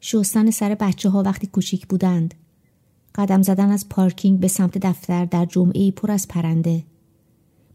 شستن 0.00 0.50
سر 0.50 0.74
بچه 0.74 1.08
ها 1.08 1.22
وقتی 1.22 1.46
کوچیک 1.46 1.86
بودند. 1.86 2.34
قدم 3.14 3.42
زدن 3.42 3.70
از 3.70 3.88
پارکینگ 3.88 4.40
به 4.40 4.48
سمت 4.48 4.78
دفتر 4.78 5.24
در 5.24 5.44
جمعه 5.44 5.90
پر 5.90 6.10
از 6.10 6.28
پرنده. 6.28 6.84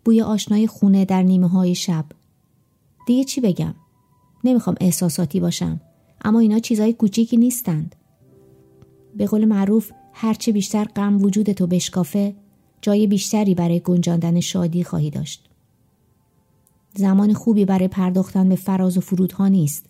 بوی 0.05 0.21
آشنای 0.21 0.67
خونه 0.67 1.05
در 1.05 1.24
نیمه 1.24 1.47
های 1.47 1.75
شب. 1.75 2.05
دیگه 3.07 3.24
چی 3.24 3.41
بگم؟ 3.41 3.75
نمی‌خوام 4.43 4.75
احساساتی 4.81 5.39
باشم. 5.39 5.81
اما 6.21 6.39
اینا 6.39 6.59
چیزای 6.59 6.93
کوچیکی 6.93 7.38
نیستند. 7.38 7.95
به 9.15 9.25
قول 9.25 9.45
معروف 9.45 9.91
هرچه 10.13 10.51
بیشتر 10.51 10.83
غم 10.83 11.21
وجود 11.21 11.51
تو 11.51 11.67
بشکافه 11.67 12.36
جای 12.81 13.07
بیشتری 13.07 13.55
برای 13.55 13.79
گنجاندن 13.79 14.39
شادی 14.39 14.83
خواهی 14.83 15.09
داشت. 15.09 15.46
زمان 16.97 17.33
خوبی 17.33 17.65
برای 17.65 17.87
پرداختن 17.87 18.49
به 18.49 18.55
فراز 18.55 18.97
و 18.97 19.01
فرودها 19.01 19.47
نیست. 19.47 19.85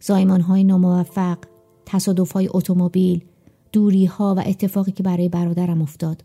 زایمان 0.00 0.40
های 0.40 0.64
ناموفق، 0.64 1.38
تصادف 1.86 2.32
های 2.32 2.48
اتومبیل، 2.50 3.24
دوری 3.72 4.06
ها 4.06 4.34
و 4.34 4.42
اتفاقی 4.46 4.92
که 4.92 5.02
برای 5.02 5.28
برادرم 5.28 5.82
افتاد. 5.82 6.24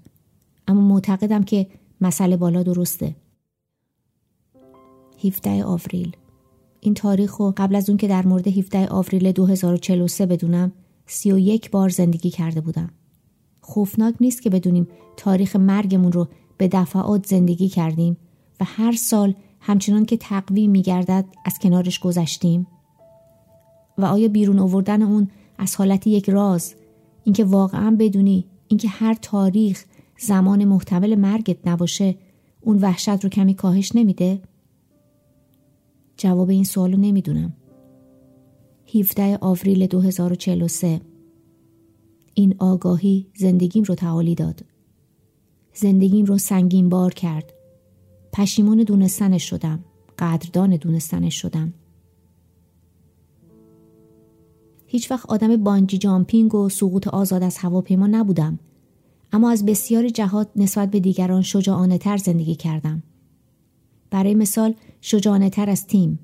اما 0.68 0.82
معتقدم 0.82 1.44
که 1.44 1.68
مسئله 2.02 2.38
بالا 2.38 2.64
درسته. 2.64 3.16
17 5.24 5.64
آوریل 5.64 6.16
این 6.80 6.94
تاریخ 6.94 7.36
رو 7.36 7.54
قبل 7.58 7.76
از 7.76 7.90
اون 7.90 7.98
که 7.98 8.08
در 8.08 8.26
مورد 8.26 8.48
17 8.48 8.88
آوریل 8.88 9.32
2043 9.32 10.26
بدونم 10.26 10.72
31 11.06 11.72
بار 11.72 11.90
زندگی 11.90 12.30
کرده 12.30 12.62
بودم. 12.62 12.90
خوفناک 13.62 14.16
نیست 14.22 14.42
که 14.42 14.50
بدونیم 14.50 14.88
تاریخ 15.18 15.56
مرگمون 15.56 16.12
رو 16.12 16.28
به 16.58 16.68
دفعات 16.68 17.26
زندگی 17.26 17.70
کردیم 17.70 18.18
و 18.60 18.66
هر 18.66 18.92
سال 18.92 19.36
همچنان 19.66 20.06
که 20.06 20.18
تقویم 20.18 20.72
میگردد 20.72 21.26
از 21.46 21.60
کنارش 21.60 22.00
گذشتیم 22.00 22.68
و 23.98 24.06
آیا 24.06 24.28
بیرون 24.28 24.60
آوردن 24.60 25.02
اون 25.02 25.28
از 25.58 25.76
حالت 25.76 26.08
یک 26.08 26.30
راز 26.30 26.76
اینکه 27.24 27.44
واقعا 27.44 27.96
بدونی 28.00 28.46
اینکه 28.68 28.88
هر 28.88 29.14
تاریخ 29.14 29.86
زمان 30.20 30.66
محتمل 30.66 31.16
مرگت 31.16 31.68
نباشه 31.68 32.16
اون 32.62 32.78
وحشت 32.78 33.24
رو 33.24 33.30
کمی 33.30 33.54
کاهش 33.54 33.92
نمیده؟ 33.96 34.42
جواب 36.18 36.50
این 36.50 36.64
سوالو 36.64 36.98
نمی‌دونم. 36.98 37.54
17 38.96 39.38
آوریل 39.42 39.88
2043 39.88 41.02
این 42.34 42.56
آگاهی 42.60 43.28
زندگیم 43.36 43.84
رو 43.84 43.96
تعالی 43.96 44.36
داد. 44.36 44.66
زندگیم 45.74 46.26
رو 46.26 46.38
سنگین 46.38 46.90
بار 46.90 47.14
کرد. 47.14 47.54
پشیمون 48.34 48.78
دونستنش 48.78 49.50
شدم. 49.50 49.80
قدردان 50.20 50.76
دونستنش 50.76 51.42
شدم. 51.42 51.74
هیچ 54.88 55.12
وقت 55.12 55.30
آدم 55.30 55.58
بانجی 55.58 55.98
جامپینگ 55.98 56.56
و 56.56 56.70
سقوط 56.70 57.08
آزاد 57.08 57.44
از 57.44 57.58
هواپیما 57.58 58.08
نبودم. 58.08 58.60
اما 59.32 59.52
از 59.52 59.66
بسیاری 59.66 60.12
جهات 60.12 60.50
نسبت 60.56 60.92
به 60.92 61.00
دیگران 61.00 61.42
شجاعانه 61.42 61.98
تر 61.98 62.18
زندگی 62.18 62.56
کردم. 62.56 63.04
برای 64.10 64.36
مثال 64.36 64.76
شجاعانه 65.02 65.50
تر 65.50 65.70
از 65.70 65.88
تیم. 65.88 66.20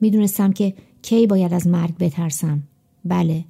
می‌دونستم 0.00 0.52
که 0.52 0.74
کی 1.02 1.26
باید 1.26 1.54
از 1.54 1.66
مرگ 1.66 1.98
بترسم. 1.98 2.62
بله. 3.04 3.44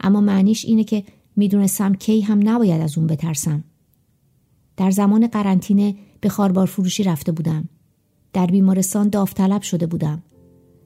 اما 0.00 0.20
معنیش 0.20 0.64
اینه 0.64 0.84
که 0.84 1.04
می‌دونستم 1.36 1.94
کی 1.94 2.20
هم 2.20 2.48
نباید 2.48 2.80
از 2.80 2.98
اون 2.98 3.06
بترسم. 3.06 3.64
در 4.76 4.90
زمان 4.90 5.26
قرنطینه 5.26 5.94
به 6.20 6.28
خاربار 6.28 6.66
فروشی 6.66 7.02
رفته 7.02 7.32
بودم. 7.32 7.68
در 8.32 8.46
بیمارستان 8.46 9.08
داوطلب 9.08 9.62
شده 9.62 9.86
بودم. 9.86 10.22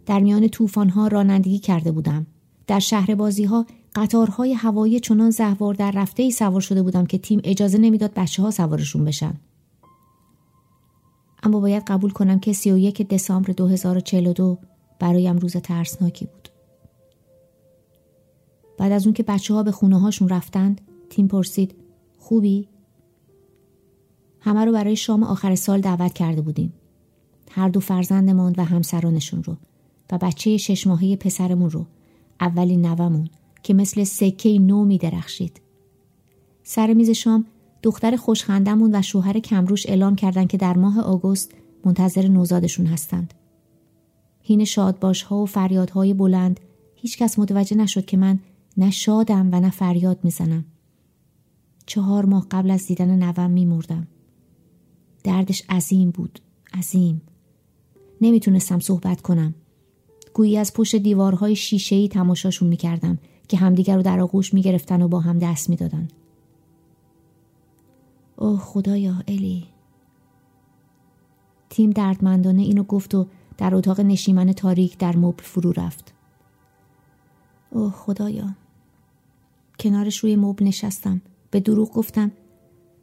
در 0.07 0.21
میان 0.21 0.49
طوفانها 0.49 1.07
رانندگی 1.07 1.59
کرده 1.59 1.93
بودم. 1.93 2.27
در 2.67 2.79
شهر 2.79 3.15
بازی 3.15 3.45
ها 3.45 3.67
قطارهای 3.95 4.53
هوایی 4.53 5.01
چنان 5.01 5.31
زهوار 5.31 5.75
در 5.75 5.91
رفته 5.91 6.23
ای 6.23 6.31
سوار 6.31 6.61
شده 6.61 6.83
بودم 6.83 7.07
که 7.07 7.19
تیم 7.19 7.41
اجازه 7.45 7.79
نمی‌داد 7.79 8.13
بچه 8.17 8.43
ها 8.43 8.51
سوارشون 8.51 9.05
بشن. 9.05 9.35
اما 11.43 11.61
باید 11.61 11.83
قبول 11.87 12.11
کنم 12.11 12.39
که 12.39 12.53
31 12.53 13.09
دسامبر 13.09 13.53
2042 13.53 14.59
برایم 14.99 15.39
روز 15.39 15.57
ترسناکی 15.57 16.27
بود. 16.27 16.49
بعد 18.79 18.93
از 18.93 19.07
اون 19.07 19.15
که 19.15 19.23
بچه 19.23 19.55
ها 19.55 19.63
به 19.63 19.73
خونه 19.73 20.01
هاشون 20.01 20.29
رفتند 20.29 20.81
تیم 21.11 21.29
پرسید 21.29 21.75
خوبی؟ 22.19 22.69
همه 24.45 24.65
رو 24.65 24.73
برای 24.73 24.97
شام 24.97 25.23
آخر 25.23 25.55
سال 25.55 25.81
دعوت 25.81 26.13
کرده 26.13 26.41
بودیم. 26.41 26.73
هر 27.51 27.69
دو 27.69 27.81
فرزندمان 27.81 28.55
و 28.59 28.65
همسرانشون 28.65 29.45
رو 29.45 29.57
و 30.13 30.19
بچه 30.19 30.57
شش 30.57 30.87
ماهه 30.87 31.17
پسرمون 31.17 31.71
رو 31.71 31.87
اولین 32.41 32.87
نومون 32.87 33.29
که 33.63 33.75
مثل 33.75 34.05
سکه 34.05 34.59
نو 34.59 34.85
می 34.85 34.99
درخشید. 34.99 35.61
سر 36.63 36.93
میز 36.93 37.11
شام 37.11 37.47
دختر 37.83 38.17
خوشخندمون 38.17 38.95
و 38.95 39.03
شوهر 39.03 39.39
کمروش 39.39 39.87
اعلام 39.87 40.17
کردند 40.17 40.49
که 40.49 40.57
در 40.57 40.77
ماه 40.77 41.01
آگوست 41.01 41.53
منتظر 41.85 42.29
نوزادشون 42.29 42.87
هستند. 42.87 43.35
هین 44.43 44.65
شادباش 44.65 45.23
ها 45.23 45.37
و 45.37 45.47
فریادهای 45.47 46.15
بلند 46.15 46.61
هیچکس 46.95 47.39
متوجه 47.39 47.77
نشد 47.77 48.05
که 48.05 48.17
من 48.17 48.39
نه 48.77 48.91
شادم 48.91 49.49
و 49.53 49.61
نه 49.61 49.71
فریاد 49.71 50.19
می‌زنم. 50.23 50.65
چهار 51.87 52.25
ماه 52.25 52.47
قبل 52.51 52.71
از 52.71 52.87
دیدن 52.87 53.23
نوم 53.23 53.51
میمردم. 53.51 54.07
دردش 55.25 55.63
عظیم 55.71 56.11
بود. 56.11 56.39
عظیم. 56.75 57.23
نمی‌تونستم 58.21 58.79
صحبت 58.79 59.21
کنم. 59.21 59.55
گویی 60.35 60.59
از 60.59 60.73
پشت 60.73 60.97
دیوارهای 60.97 61.57
شیشه‌ای 61.57 62.09
تماشاشون 62.09 62.69
می‌کردم 62.69 63.19
که 63.49 63.57
همدیگر 63.57 63.97
رو 63.97 64.03
در 64.03 64.21
آغوش 64.21 64.55
می‌گرفتن 64.55 65.03
و 65.03 65.09
با 65.09 65.21
هم 65.21 65.39
دست 65.39 65.71
می‌دادن. 65.71 66.09
اوه 68.37 68.61
خدایا 68.61 69.15
الی 69.29 69.67
تیم 71.71 71.91
دردمندانه 71.91 72.63
اینو 72.63 72.83
گفت 72.83 73.15
و 73.15 73.27
در 73.59 73.75
اتاق 73.75 74.01
نشیمن 74.01 74.53
تاریک 74.53 74.99
در 74.99 75.17
مبل 75.17 75.43
فرو 75.43 75.73
رفت. 75.73 76.15
اوه 77.71 77.93
خدایا 77.93 78.55
کنارش 79.79 80.19
روی 80.19 80.37
مبل 80.37 80.67
نشستم 80.67 81.23
به 81.51 81.61
دروغ 81.61 81.93
گفتم 81.93 82.33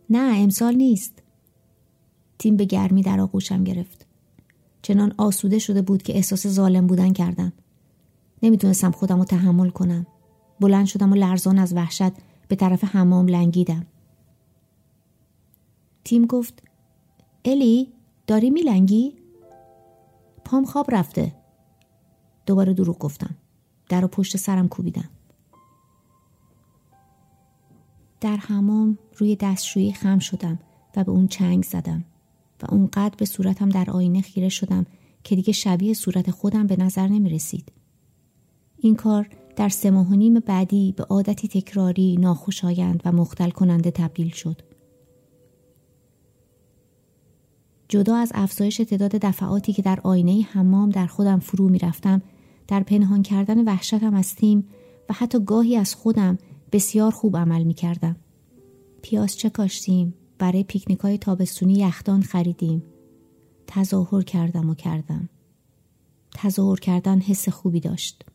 نه 0.10 0.38
امسال 0.38 0.76
نیست 0.76 1.24
تیم 2.40 2.58
به 2.58 2.66
گرمی 2.66 3.02
در 3.02 3.20
آغوشم 3.20 3.64
گرفت. 3.64 4.06
چنان 4.82 5.14
آسوده 5.18 5.60
شده 5.60 5.82
بود 5.82 6.04
که 6.04 6.16
احساس 6.16 6.48
ظالم 6.48 6.88
بودن 6.88 7.14
کردم. 7.14 7.54
نمی‌تونستم 8.44 8.92
خودم 8.92 9.18
رو 9.18 9.26
تحمل 9.26 9.70
کنم. 9.70 10.08
بلند 10.60 10.86
شدم 10.86 11.12
و 11.12 11.16
لرزان 11.16 11.60
از 11.60 11.74
وحشت 11.74 12.12
به 12.48 12.56
طرف 12.56 12.84
حمام 12.84 13.28
لنگیدم. 13.28 13.86
تیم 16.04 16.26
گفت 16.26 16.64
الی 17.46 17.94
داری 18.28 18.50
میلنگی؟ 18.50 19.14
پام 20.46 20.66
خواب 20.66 20.86
رفته. 20.92 21.36
دوباره 22.46 22.74
دروغ 22.74 22.98
گفتم. 22.98 23.36
در 23.90 24.06
و 24.06 24.08
پشت 24.08 24.38
سرم 24.38 24.68
کوبیدم. 24.68 25.10
در 28.22 28.38
حمام 28.38 28.98
روی 29.18 29.36
دستشویی 29.36 29.94
خم 29.94 30.20
شدم 30.20 30.60
و 30.96 31.04
به 31.04 31.12
اون 31.12 31.28
چنگ 31.28 31.64
زدم. 31.64 32.04
و 32.64 32.66
اونقدر 32.70 33.16
به 33.18 33.26
صورتم 33.26 33.70
در 33.70 33.92
آینه 33.92 34.22
خیره 34.22 34.50
شدم 34.50 34.86
که 35.24 35.36
دیگه 35.36 35.54
شبیه 35.54 35.94
صورت 35.94 36.32
خودم 36.32 36.68
به 36.68 36.76
نظر 36.76 37.08
نمی 37.08 37.30
رسید. 37.30 37.72
این 38.78 38.96
کار 38.96 39.30
در 39.56 39.70
سه 39.70 39.92
ماه 39.92 40.16
نیم 40.16 40.34
بعدی 40.40 40.94
به 40.98 41.04
عادتی 41.04 41.48
تکراری 41.48 42.18
ناخوشایند 42.18 43.02
و 43.06 43.12
مختل 43.12 43.50
کننده 43.50 43.92
تبدیل 43.92 44.30
شد. 44.30 44.62
جدا 47.90 48.16
از 48.16 48.32
افزایش 48.36 48.78
تعداد 48.78 49.12
دفعاتی 49.12 49.74
که 49.74 49.82
در 49.82 50.00
آینه 50.04 50.42
حمام 50.52 50.90
در 50.90 51.08
خودم 51.08 51.40
فرو 51.40 51.70
می 51.70 51.80
رفتم 51.80 52.22
در 52.68 52.84
پنهان 52.84 53.24
کردن 53.24 53.64
وحشتم 53.64 54.14
از 54.14 54.36
تیم 54.36 54.68
و 55.10 55.14
حتی 55.14 55.40
گاهی 55.40 55.76
از 55.76 55.96
خودم 55.96 56.38
بسیار 56.72 57.12
خوب 57.12 57.38
عمل 57.38 57.64
می 57.64 57.74
کردم. 57.74 58.16
پیاز 59.02 59.38
چه 59.38 59.50
کاشتیم؟ 59.50 60.14
برای 60.40 60.64
پیکنیک 60.64 61.00
های 61.00 61.18
تابستونی 61.18 61.74
یخدان 61.74 62.22
خریدیم. 62.22 62.84
تظاهر 63.68 64.22
کردم 64.22 64.70
و 64.70 64.76
کردم. 64.76 65.30
تظاهر 66.36 66.80
کردن 66.80 67.20
حس 67.20 67.50
خوبی 67.50 67.80
داشت. 67.80 68.26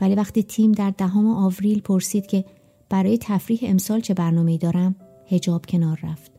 ولی 0.00 0.14
وقتی 0.14 0.42
تیم 0.42 0.72
در 0.72 0.90
دهم 0.90 1.26
آوریل 1.26 1.80
پرسید 1.80 2.26
که 2.26 2.44
برای 2.88 3.18
تفریح 3.18 3.60
امسال 3.62 4.00
چه 4.00 4.14
برنامه 4.14 4.58
دارم 4.58 4.96
هجاب 5.26 5.66
کنار 5.66 6.00
رفت. 6.02 6.32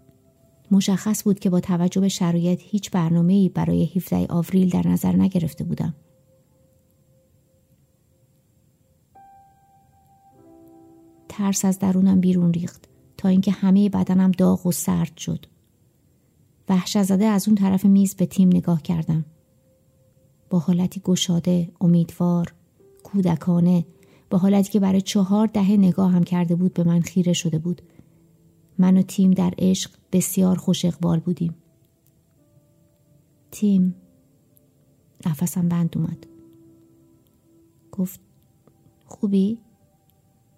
مشخص 0.72 1.24
بود 1.24 1.40
که 1.40 1.50
با 1.50 1.60
توجه 1.60 2.02
به 2.02 2.10
شرایط 2.10 2.62
هیچ 2.64 2.92
برنامه 2.92 3.50
برای 3.50 3.90
17 3.96 4.26
آوریل 4.30 4.70
در 4.70 4.88
نظر 4.88 5.16
نگرفته 5.16 5.64
بودم. 5.64 5.96
ترس 11.30 11.66
از 11.66 11.80
درونم 11.80 12.20
بیرون 12.20 12.54
ریخت 12.54 12.93
تا 13.24 13.30
اینکه 13.30 13.52
همه 13.52 13.90
بدنم 13.90 14.32
داغ 14.32 14.66
و 14.66 14.72
سرد 14.72 15.18
شد. 15.18 15.46
وحشت 16.70 17.04
زده 17.04 17.26
از 17.26 17.48
اون 17.48 17.56
طرف 17.56 17.86
میز 17.86 18.16
به 18.16 18.26
تیم 18.26 18.48
نگاه 18.48 18.82
کردم. 18.82 19.26
با 20.50 20.60
حالتی 20.60 21.00
گشاده، 21.00 21.72
امیدوار، 21.82 22.54
کودکانه، 23.04 23.86
با 24.30 24.38
حالتی 24.38 24.72
که 24.72 24.80
برای 24.80 25.02
چهار 25.02 25.48
دهه 25.48 25.72
نگاه 25.72 26.12
هم 26.12 26.24
کرده 26.24 26.56
بود 26.56 26.74
به 26.74 26.84
من 26.84 27.02
خیره 27.02 27.34
شده 27.34 27.60
بود. 27.60 27.82
من 28.78 28.98
و 28.98 29.02
تیم 29.02 29.32
در 29.32 29.54
عشق 29.58 29.92
بسیار 30.12 30.58
خوش 30.58 30.86
اقبال 30.86 31.20
بودیم. 31.20 31.56
تیم 33.52 33.96
نفسم 35.26 35.70
بند 35.70 35.98
اومد. 35.98 36.28
گفت 37.92 38.20
خوبی؟ 39.06 39.60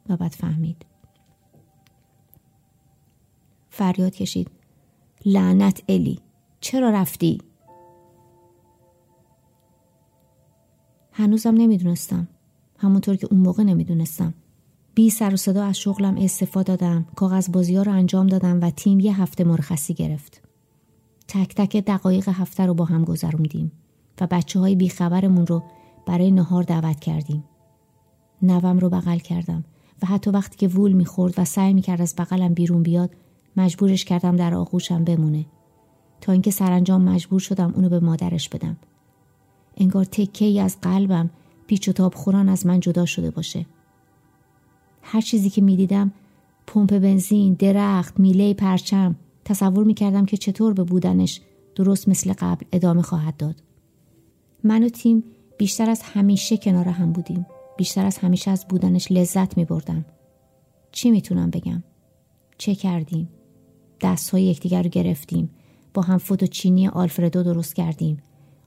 و 0.10 0.18
بعد 0.18 0.32
فهمید. 0.32 0.86
فریاد 3.78 4.16
کشید. 4.16 4.52
لعنت 5.26 5.84
الی 5.90 6.20
چرا 6.60 6.90
رفتی؟ 6.90 7.42
هنوزم 11.12 11.54
نمی‌دونستم. 11.58 12.28
همونطور 12.78 13.16
که 13.16 13.28
اون 13.32 13.40
موقع 13.40 13.64
نمی‌دونستم. 13.64 14.34
بی 14.94 15.10
سر 15.10 15.34
و 15.34 15.38
صدا 15.38 15.64
از 15.64 15.78
شغلم 15.78 16.18
استفاده 16.18 16.76
دادم 16.76 17.06
کاغذ 17.16 17.52
بازی 17.52 17.76
ها 17.76 17.84
رو 17.84 17.92
انجام 17.92 18.28
دادم 18.28 18.62
و 18.62 18.70
تیم 18.70 19.00
یه 19.00 19.22
هفته 19.22 19.44
مرخصی 19.44 19.94
گرفت 19.94 20.42
تک 21.28 21.56
تک 21.56 21.78
دقایق 21.78 22.30
هفته 22.30 22.66
رو 22.66 22.74
با 22.74 22.86
هم 22.86 23.04
گذروندیم 23.04 23.72
و 24.22 24.28
بچه 24.28 24.60
های 24.60 24.76
بیخبرمون 24.76 25.48
رو 25.48 25.64
برای 26.06 26.32
نهار 26.32 26.64
دعوت 26.64 27.00
کردیم 27.00 27.44
نوم 28.42 28.80
رو 28.80 28.90
بغل 28.90 29.18
کردم 29.18 29.64
و 30.04 30.06
حتی 30.08 30.30
وقتی 30.30 30.58
که 30.58 30.68
وول 30.68 30.92
می‌خورد 30.92 31.34
و 31.38 31.46
سعی 31.46 31.74
می‌کرد 31.74 32.02
از 32.02 32.16
بغلم 32.18 32.54
بیرون 32.54 32.84
بیاد 32.84 33.10
مجبورش 33.58 34.06
کردم 34.06 34.36
در 34.36 34.54
آغوشم 34.54 35.04
بمونه 35.04 35.46
تا 36.22 36.32
اینکه 36.32 36.52
سرانجام 36.52 37.02
مجبور 37.02 37.40
شدم 37.40 37.74
اونو 37.76 37.90
به 37.90 38.00
مادرش 38.00 38.50
بدم 38.50 38.78
انگار 39.78 40.06
تکه 40.06 40.46
ای 40.46 40.60
از 40.60 40.82
قلبم 40.82 41.30
پیچ 41.68 41.90
و 41.90 41.92
تاب 41.92 42.14
خوران 42.14 42.50
از 42.50 42.66
من 42.66 42.80
جدا 42.80 43.06
شده 43.06 43.32
باشه 43.32 43.66
هر 45.02 45.22
چیزی 45.22 45.50
که 45.50 45.62
می‌دیدم 45.62 46.12
پمپ 46.68 47.00
بنزین، 47.00 47.54
درخت، 47.54 48.20
میله 48.20 48.54
پرچم 48.54 49.16
تصور 49.46 49.84
می‌کردم 49.84 50.26
که 50.26 50.38
چطور 50.38 50.74
به 50.74 50.84
بودنش 50.84 51.42
درست 51.76 52.10
مثل 52.10 52.34
قبل 52.40 52.66
ادامه 52.72 53.02
خواهد 53.02 53.38
داد. 53.38 53.56
من 54.64 54.84
و 54.84 54.90
تیم 54.90 55.24
بیشتر 55.58 55.90
از 55.90 56.02
همیشه 56.02 56.58
کنار 56.58 56.88
هم 56.88 57.12
بودیم. 57.12 57.46
بیشتر 57.78 58.06
از 58.06 58.18
همیشه 58.18 58.52
از 58.52 58.66
بودنش 58.70 59.12
لذت 59.12 59.58
می 59.58 59.66
بردم. 59.66 60.06
چی 60.92 61.12
می‌تونم 61.12 61.50
بگم؟ 61.50 61.84
چه 62.58 62.76
کردیم؟ 62.76 63.30
دست 64.02 64.30
های 64.30 64.44
یکدیگر 64.44 64.84
رو 64.84 64.90
گرفتیم. 64.90 65.50
با 65.94 66.02
هم 66.02 66.20
چینی 66.52 66.88
آلفردو 66.88 67.44
درست 67.44 67.76
کردیم. 67.76 68.18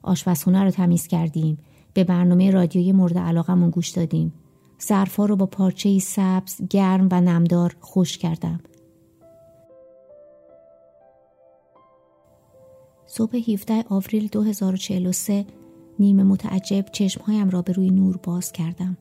آشپزخونه 0.03 0.63
رو 0.63 0.71
تمیز 0.71 1.07
کردیم. 1.07 1.57
به 1.93 2.03
برنامه 2.03 2.51
رادیویی 2.51 2.91
مورد 2.91 3.17
علاقمون 3.17 3.69
گوش 3.69 3.89
دادیم. 3.89 4.33
ظرفها 4.83 5.25
رو 5.25 5.35
با 5.35 5.45
پارچه 5.45 5.99
سبز، 5.99 6.61
گرم 6.69 7.07
و 7.11 7.21
نمدار 7.21 7.75
خوش 7.79 8.17
کردم. 8.17 8.59
صبح 13.07 13.37
17 13.37 13.83
آوریل 13.89 14.27
2043 14.27 15.45
نیمه 15.99 16.23
متعجب 16.23 16.85
چشمهایم 16.91 17.49
را 17.49 17.61
به 17.61 17.73
روی 17.73 17.89
نور 17.89 18.17
باز 18.17 18.51
کردم. 18.51 18.97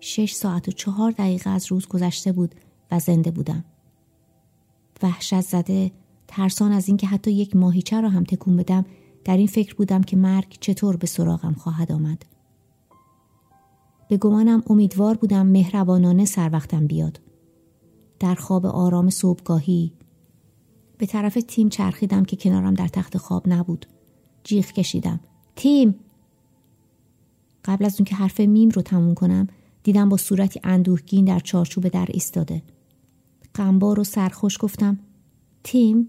شش 0.00 0.32
ساعت 0.32 0.68
و 0.68 0.72
چهار 0.72 1.10
دقیقه 1.10 1.50
از 1.50 1.66
روز 1.66 1.86
گذشته 1.86 2.32
بود 2.32 2.54
و 2.90 2.98
زنده 2.98 3.30
بودم. 3.30 3.64
وحشت 5.02 5.40
زده 5.40 5.90
ترسان 6.28 6.72
از 6.72 6.88
اینکه 6.88 7.06
حتی 7.06 7.32
یک 7.32 7.56
ماهیچه 7.56 8.00
را 8.00 8.08
هم 8.08 8.24
تکون 8.24 8.56
بدم 8.56 8.84
در 9.24 9.36
این 9.36 9.46
فکر 9.46 9.74
بودم 9.74 10.02
که 10.02 10.16
مرگ 10.16 10.56
چطور 10.60 10.96
به 10.96 11.06
سراغم 11.06 11.52
خواهد 11.52 11.92
آمد. 11.92 12.24
به 14.08 14.16
گمانم 14.16 14.62
امیدوار 14.70 15.16
بودم 15.16 15.46
مهربانانه 15.46 16.24
سر 16.24 16.50
وقتم 16.52 16.86
بیاد. 16.86 17.20
در 18.18 18.34
خواب 18.34 18.66
آرام 18.66 19.10
صبحگاهی 19.10 19.92
به 20.98 21.06
طرف 21.06 21.38
تیم 21.48 21.68
چرخیدم 21.68 22.24
که 22.24 22.36
کنارم 22.36 22.74
در 22.74 22.88
تخت 22.88 23.18
خواب 23.18 23.48
نبود. 23.48 23.86
جیغ 24.44 24.66
کشیدم. 24.66 25.20
تیم! 25.56 25.94
قبل 27.64 27.84
از 27.84 28.00
اون 28.00 28.04
که 28.04 28.14
حرف 28.14 28.40
میم 28.40 28.68
رو 28.68 28.82
تموم 28.82 29.14
کنم 29.14 29.46
دیدم 29.82 30.08
با 30.08 30.16
صورتی 30.16 30.60
اندوهگین 30.64 31.24
در 31.24 31.38
چارچوب 31.38 31.88
در 31.88 32.06
ایستاده. 32.08 32.62
غمبار 33.54 34.00
و 34.00 34.04
سرخوش 34.04 34.56
گفتم 34.60 34.98
تیم 35.64 36.08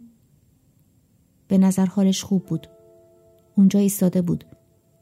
به 1.47 1.57
نظر 1.57 1.85
حالش 1.85 2.23
خوب 2.23 2.45
بود. 2.45 2.67
اونجا 3.55 3.79
ایستاده 3.79 4.21
بود. 4.21 4.45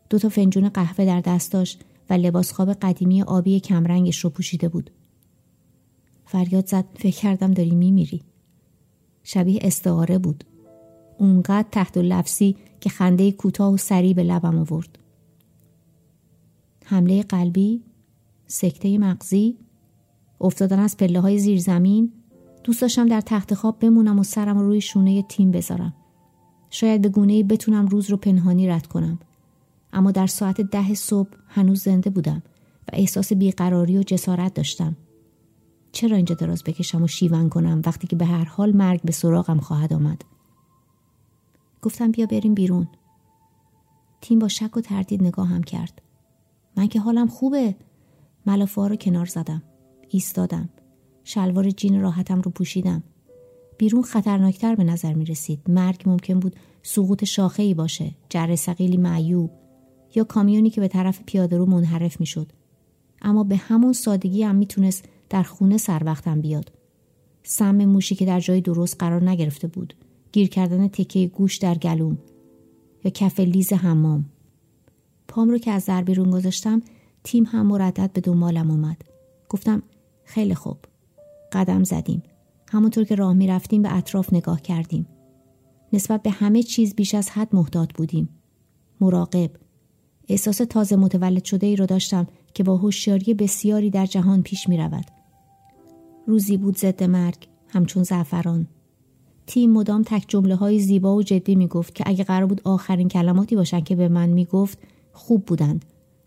دو 0.10 0.20
تا 0.20 0.30
فنجون 0.30 0.70
قهوه 0.70 1.06
در 1.06 1.22
دست 1.22 1.52
داشت 1.52 1.82
و 2.10 2.14
لباس 2.14 2.52
خواب 2.52 2.74
قدیمی 2.74 3.22
آبی 3.22 3.60
کمرنگش 3.60 4.20
رو 4.20 4.30
پوشیده 4.30 4.70
بود. 4.70 4.92
فریاد 6.26 6.68
زد 6.68 6.86
فکر 6.96 7.18
کردم 7.18 7.52
داری 7.52 7.76
میمیری. 7.76 8.22
شبیه 9.24 9.60
استعاره 9.64 10.18
بود. 10.18 10.44
اونقدر 11.18 11.68
تحت 11.72 11.98
و 11.98 12.02
لفظی 12.02 12.56
که 12.82 12.90
خنده 12.90 13.32
کوتاه 13.32 13.74
و 13.74 13.78
سریع 13.78 14.14
به 14.14 14.24
لبم 14.24 14.58
آورد. 14.58 14.98
حمله 16.86 17.24
قلبی، 17.24 17.84
سکته 18.48 18.98
مغزی، 18.98 19.58
افتادن 20.42 20.80
از 20.80 20.98
پله 20.98 21.20
های 21.20 21.40
زیر 21.40 21.60
دوست 22.70 22.82
داشتم 22.82 23.08
در 23.08 23.22
تخت 23.22 23.54
خواب 23.54 23.80
بمونم 23.80 24.20
و 24.20 24.24
سرم 24.24 24.58
رو 24.60 24.68
روی 24.68 24.82
شونه 24.82 25.22
تیم 25.22 25.52
بذارم. 25.52 25.94
شاید 26.70 27.02
به 27.02 27.10
گونه 27.10 27.44
بتونم 27.44 27.88
روز 27.88 28.10
رو 28.10 28.18
پنهانی 28.18 28.68
رد 28.68 28.88
کنم. 28.88 29.20
اما 29.94 30.12
در 30.12 30.28
ساعت 30.28 30.62
ده 30.62 30.94
صبح 30.94 31.30
هنوز 31.48 31.84
زنده 31.84 32.10
بودم 32.10 32.44
و 32.88 32.92
احساس 32.94 33.34
بیقراری 33.34 33.98
و 33.98 34.04
جسارت 34.04 34.54
داشتم. 34.54 34.96
چرا 35.92 36.16
اینجا 36.16 36.36
دراز 36.36 36.64
بکشم 36.64 37.04
و 37.04 37.08
شیون 37.08 37.50
کنم 37.50 37.82
وقتی 37.86 38.08
که 38.08 38.16
به 38.16 38.26
هر 38.26 38.46
حال 38.46 38.76
مرگ 38.76 39.02
به 39.02 39.12
سراغم 39.12 39.60
خواهد 39.60 39.94
آمد؟ 39.94 40.22
گفتم 41.82 42.12
بیا 42.12 42.26
بریم 42.26 42.54
بیرون. 42.54 42.88
تیم 44.22 44.40
با 44.40 44.48
شک 44.48 44.78
و 44.78 44.82
تردید 44.82 45.24
نگاهم 45.24 45.64
کرد. 45.64 46.02
من 46.78 46.88
که 46.88 47.00
حالم 47.00 47.28
خوبه. 47.28 47.76
ملافه 48.46 48.88
رو 48.88 48.96
کنار 48.96 49.26
زدم. 49.26 49.64
ایستادم. 50.10 50.70
شلوار 51.32 51.70
جین 51.70 52.02
راحتم 52.02 52.42
رو 52.42 52.52
پوشیدم. 52.52 53.04
بیرون 53.78 54.02
خطرناکتر 54.02 54.76
به 54.76 54.84
نظر 54.84 55.14
می 55.14 55.26
رسید. 55.26 55.60
مرگ 55.68 56.04
ممکن 56.06 56.40
بود 56.40 56.56
سقوط 56.84 57.24
شاخه 57.24 57.64
ای 57.64 57.74
باشه، 57.74 58.12
جره 58.30 58.56
سقیلی 58.56 58.98
معیوب 58.98 59.52
یا 60.16 60.24
کامیونی 60.24 60.70
که 60.70 60.82
به 60.82 60.88
طرف 60.88 61.22
پیاده 61.26 61.58
رو 61.58 61.66
منحرف 61.66 62.20
می 62.20 62.26
شد. 62.26 62.52
اما 63.22 63.44
به 63.44 63.56
همون 63.56 63.94
سادگی 63.94 64.44
هم 64.44 64.56
می‌تونست 64.56 65.06
در 65.30 65.44
خونه 65.44 65.78
سر 65.78 66.02
وقتم 66.06 66.42
بیاد. 66.42 66.72
سم 67.44 67.86
موشی 67.86 68.16
که 68.16 68.26
در 68.26 68.40
جای 68.40 68.62
درست 68.62 68.96
قرار 69.00 69.30
نگرفته 69.30 69.68
بود. 69.68 69.94
گیر 70.32 70.50
کردن 70.50 70.88
تکه 70.88 71.28
گوش 71.28 71.58
در 71.58 71.76
گلوم 71.76 72.18
یا 73.04 73.12
کف 73.12 73.40
لیز 73.40 73.74
حمام. 73.74 74.26
پام 75.28 75.50
رو 75.50 75.58
که 75.58 75.72
از 75.72 75.86
در 75.86 76.04
بیرون 76.04 76.32
گذاشتم 76.32 76.82
تیم 77.24 77.44
هم 77.44 77.66
مردد 77.66 78.14
به 78.14 78.22
دنبالم 78.22 78.72
اومد. 78.72 79.02
گفتم 79.50 79.84
خیلی 80.24 80.56
خوب. 80.56 80.78
قدم 81.52 81.84
زدیم. 81.84 82.24
همونطور 82.72 83.04
که 83.04 83.16
راه 83.16 83.34
می 83.34 83.48
رفتیم 83.48 83.82
به 83.82 83.96
اطراف 83.98 84.34
نگاه 84.34 84.62
کردیم. 84.62 85.08
نسبت 85.94 86.24
به 86.24 86.30
همه 86.30 86.64
چیز 86.64 86.96
بیش 86.96 87.16
از 87.16 87.30
حد 87.30 87.56
محتاط 87.56 87.94
بودیم. 87.94 88.30
مراقب. 89.02 89.52
احساس 90.28 90.58
تازه 90.58 90.96
متولد 90.96 91.44
شده 91.44 91.68
ای 91.68 91.76
رو 91.76 91.86
داشتم 91.86 92.28
که 92.54 92.64
با 92.64 92.78
هوشیاری 92.78 93.34
بسیاری 93.34 93.90
در 93.90 94.06
جهان 94.06 94.42
پیش 94.42 94.70
می 94.70 94.78
رود. 94.78 95.06
روزی 96.28 96.58
بود 96.58 96.78
ضد 96.78 97.04
مرگ 97.04 97.48
همچون 97.68 98.04
زعفران. 98.04 98.68
تیم 99.48 99.72
مدام 99.72 100.04
تک 100.04 100.26
جمله 100.28 100.56
های 100.56 100.80
زیبا 100.80 101.16
و 101.16 101.24
جدی 101.24 101.56
می 101.56 101.68
گفت 101.68 101.96
که 101.96 102.04
اگه 102.08 102.24
قرار 102.24 102.46
بود 102.46 102.62
آخرین 102.64 103.08
کلماتی 103.08 103.56
باشن 103.56 103.82
که 103.82 103.96
به 103.96 104.08
من 104.08 104.30
می 104.30 104.46
گفت 104.46 104.80
خوب 105.14 105.46
بودند. 105.46 105.86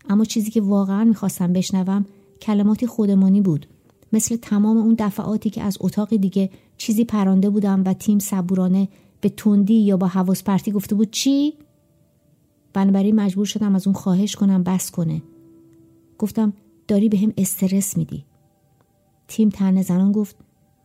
اما 0.09 0.25
چیزی 0.25 0.51
که 0.51 0.61
واقعا 0.61 1.03
می‌خواستم 1.03 1.53
بشنوم 1.53 2.05
کلماتی 2.41 2.87
خودمانی 2.87 3.41
بود. 3.41 3.67
مثل 4.13 4.35
تمام 4.35 4.77
اون 4.77 4.95
دفعاتی 4.99 5.49
که 5.49 5.63
از 5.63 5.77
اتاق 5.79 6.15
دیگه 6.15 6.49
چیزی 6.77 7.05
پرانده 7.05 7.49
بودم 7.49 7.83
و 7.85 7.93
تیم 7.93 8.19
صبورانه 8.19 8.87
به 9.21 9.29
تندی 9.29 9.73
یا 9.73 9.97
با 9.97 10.07
حواس 10.07 10.43
پرتی 10.43 10.71
گفته 10.71 10.95
بود 10.95 11.11
چی؟ 11.11 11.53
بنابراین 12.73 13.15
مجبور 13.15 13.45
شدم 13.45 13.75
از 13.75 13.87
اون 13.87 13.93
خواهش 13.93 14.35
کنم 14.35 14.63
بس 14.63 14.91
کنه. 14.91 15.21
گفتم 16.17 16.53
داری 16.87 17.09
به 17.09 17.17
هم 17.17 17.33
استرس 17.37 17.97
میدی. 17.97 18.25
تیم 19.27 19.49
تن 19.49 19.81
زنان 19.81 20.11
گفت 20.11 20.35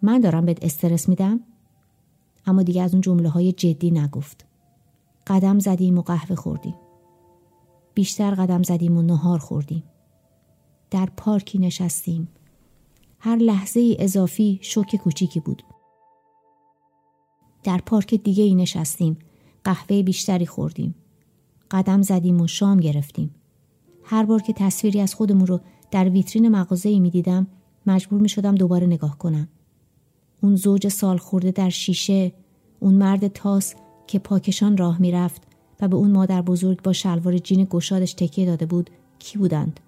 من 0.02 0.20
دارم 0.20 0.44
بهت 0.46 0.64
استرس 0.64 1.08
میدم؟ 1.08 1.40
اما 2.46 2.62
دیگه 2.62 2.82
از 2.82 2.92
اون 2.92 3.00
جمله 3.00 3.28
های 3.28 3.52
جدی 3.52 3.90
نگفت. 3.90 4.46
قدم 5.26 5.58
زدیم 5.58 5.98
و 5.98 6.02
قهوه 6.02 6.36
خوردیم. 6.36 6.74
بیشتر 7.94 8.34
قدم 8.34 8.62
زدیم 8.62 8.96
و 8.96 9.02
نهار 9.02 9.38
خوردیم. 9.38 9.82
در 10.90 11.08
پارکی 11.16 11.58
نشستیم. 11.58 12.28
هر 13.20 13.36
لحظه 13.36 13.96
اضافی 13.98 14.58
شوک 14.62 14.96
کوچیکی 14.96 15.40
بود. 15.40 15.62
در 17.62 17.78
پارک 17.78 18.14
دیگه 18.14 18.44
ای 18.44 18.54
نشستیم. 18.54 19.18
قهوه 19.64 20.02
بیشتری 20.02 20.46
خوردیم. 20.46 20.94
قدم 21.70 22.02
زدیم 22.02 22.40
و 22.40 22.46
شام 22.46 22.80
گرفتیم. 22.80 23.34
هر 24.04 24.24
بار 24.24 24.42
که 24.42 24.52
تصویری 24.52 25.00
از 25.00 25.14
خودمون 25.14 25.46
رو 25.46 25.60
در 25.90 26.08
ویترین 26.08 26.48
مغازه 26.48 26.88
ای 26.88 27.00
می 27.00 27.10
دیدم 27.10 27.46
مجبور 27.86 28.20
می 28.20 28.28
شدم 28.28 28.54
دوباره 28.54 28.86
نگاه 28.86 29.18
کنم. 29.18 29.48
اون 30.42 30.56
زوج 30.56 30.88
سال 30.88 31.16
خورده 31.16 31.50
در 31.50 31.68
شیشه، 31.68 32.32
اون 32.80 32.94
مرد 32.94 33.28
تاس 33.28 33.74
که 34.06 34.18
پاکشان 34.18 34.76
راه 34.76 35.00
می 35.00 35.12
رفت 35.12 35.42
و 35.80 35.88
به 35.88 35.96
اون 35.96 36.10
مادر 36.10 36.42
بزرگ 36.42 36.82
با 36.82 36.92
شلوار 36.92 37.38
جین 37.38 37.66
گشادش 37.70 38.12
تکیه 38.12 38.46
داده 38.46 38.66
بود 38.66 38.90
کی 39.18 39.38
بودند؟ 39.38 39.80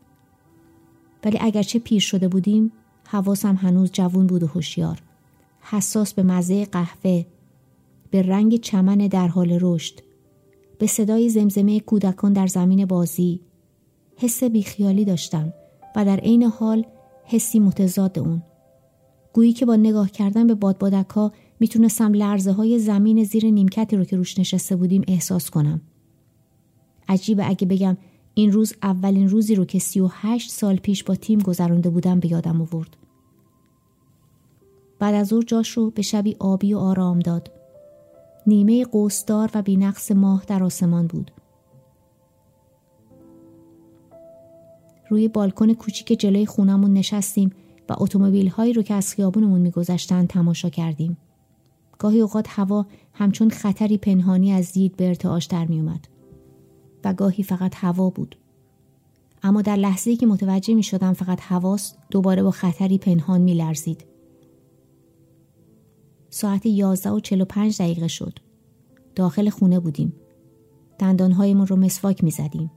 ولی 1.24 1.38
اگرچه 1.40 1.78
پیر 1.78 2.00
شده 2.00 2.28
بودیم 2.28 2.72
حواسم 3.12 3.54
هنوز 3.54 3.90
جوون 3.92 4.26
بود 4.26 4.42
و 4.42 4.46
هوشیار. 4.46 5.02
حساس 5.60 6.14
به 6.14 6.22
مزه 6.22 6.64
قهوه 6.64 7.24
به 8.10 8.22
رنگ 8.22 8.56
چمن 8.56 8.98
در 8.98 9.28
حال 9.28 9.58
رشد 9.60 10.00
به 10.78 10.86
صدای 10.86 11.28
زمزمه 11.28 11.80
کودکان 11.80 12.32
در 12.32 12.46
زمین 12.46 12.84
بازی. 12.84 13.40
حس 14.16 14.44
بیخیالی 14.44 15.04
داشتم 15.04 15.52
و 15.96 16.04
در 16.04 16.16
عین 16.16 16.42
حال 16.42 16.86
حسی 17.24 17.58
متضاد 17.58 18.18
اون. 18.18 18.42
گویی 19.32 19.52
که 19.52 19.66
با 19.66 19.76
نگاه 19.76 20.10
کردن 20.10 20.46
به 20.46 20.54
بادبادک 20.54 21.08
ها 21.08 21.32
می‌تونستم 21.60 22.12
لرزه 22.12 22.52
های 22.52 22.78
زمین 22.78 23.24
زیر 23.24 23.46
نیمکتی 23.46 23.96
رو 23.96 24.04
که 24.04 24.16
روش 24.16 24.38
نشسته 24.38 24.76
بودیم 24.76 25.02
احساس 25.08 25.50
کنم. 25.50 25.80
عجیبه 27.08 27.48
اگه 27.48 27.66
بگم 27.66 27.96
این 28.34 28.52
روز 28.52 28.74
اولین 28.82 29.28
روزی 29.28 29.54
رو 29.54 29.64
که 29.64 29.78
سی 29.78 30.00
و 30.00 30.08
هشت 30.12 30.50
سال 30.50 30.76
پیش 30.76 31.04
با 31.04 31.14
تیم 31.14 31.38
گذرانده 31.38 31.90
بودم 31.90 32.20
به 32.20 32.30
یادم 32.30 32.62
آورد. 32.62 32.96
بعد 35.00 35.14
از 35.14 35.32
او 35.32 35.42
جاش 35.42 35.70
رو 35.70 35.90
به 35.90 36.02
شبی 36.02 36.36
آبی 36.38 36.74
و 36.74 36.78
آرام 36.78 37.18
داد 37.18 37.50
نیمه 38.46 38.84
قوسدار 38.84 39.50
و 39.54 39.62
بینقص 39.62 40.12
ماه 40.12 40.44
در 40.46 40.62
آسمان 40.62 41.06
بود 41.06 41.30
روی 45.10 45.28
بالکن 45.28 45.72
کوچیک 45.72 46.20
جلوی 46.20 46.46
خونمون 46.46 46.92
نشستیم 46.92 47.50
و 47.88 47.94
اتومبیل 47.98 48.48
هایی 48.48 48.72
رو 48.72 48.82
که 48.82 48.94
از 48.94 49.14
خیابونمون 49.14 49.60
میگذشتن 49.60 50.26
تماشا 50.26 50.68
کردیم. 50.68 51.16
گاهی 51.98 52.20
اوقات 52.20 52.46
هوا 52.48 52.86
همچون 53.12 53.50
خطری 53.50 53.98
پنهانی 53.98 54.52
از 54.52 54.72
دید 54.72 54.96
به 54.96 55.08
ارتعاش 55.08 55.44
در 55.44 55.66
میومد 55.66 56.08
و 57.04 57.14
گاهی 57.14 57.42
فقط 57.42 57.74
هوا 57.76 58.10
بود. 58.10 58.36
اما 59.42 59.62
در 59.62 59.76
لحظه 59.76 60.16
که 60.16 60.26
متوجه 60.26 60.74
می 60.74 60.82
شدم 60.82 61.12
فقط 61.12 61.38
هواست 61.42 61.98
دوباره 62.10 62.42
با 62.42 62.50
خطری 62.50 62.98
پنهان 62.98 63.40
می 63.40 63.54
لرزید. 63.54 64.09
ساعت 66.30 66.66
یازده 66.66 67.10
و 67.10 67.20
چلو 67.20 67.44
پنج 67.44 67.82
دقیقه 67.82 68.08
شد. 68.08 68.38
داخل 69.14 69.50
خونه 69.50 69.80
بودیم. 69.80 70.12
دندانهایمون 70.98 71.66
رو 71.66 71.76
مسواک 71.76 72.24
می 72.24 72.30
زدیم. 72.30 72.70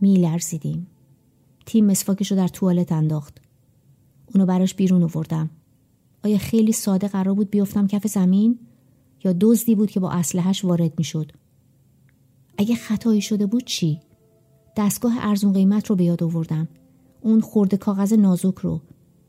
می 0.00 0.16
لرزیدیم. 0.16 0.86
تیم 1.66 1.86
مسواکش 1.86 2.30
رو 2.30 2.36
در 2.36 2.48
توالت 2.48 2.92
انداخت. 2.92 3.38
اونو 4.34 4.46
براش 4.46 4.74
بیرون 4.74 5.02
آوردم. 5.02 5.50
آیا 6.24 6.38
خیلی 6.38 6.72
ساده 6.72 7.08
قرار 7.08 7.34
بود 7.34 7.50
بیفتم 7.50 7.86
کف 7.86 8.06
زمین 8.06 8.58
یا 9.24 9.34
دزدی 9.40 9.74
بود 9.74 9.90
که 9.90 10.00
با 10.00 10.10
اسلحهش 10.10 10.64
وارد 10.64 10.98
می‌شد 10.98 11.32
اگه 12.58 12.74
خطایی 12.74 13.20
شده 13.20 13.46
بود 13.46 13.64
چی 13.64 14.00
دستگاه 14.76 15.16
ارزون 15.20 15.52
قیمت 15.52 15.90
رو 15.90 15.96
به 15.96 16.04
یاد 16.04 16.22
آوردم 16.22 16.68
اون 17.20 17.40
خورده 17.40 17.76
کاغذ 17.76 18.12
نازک 18.12 18.58
رو 18.58 18.80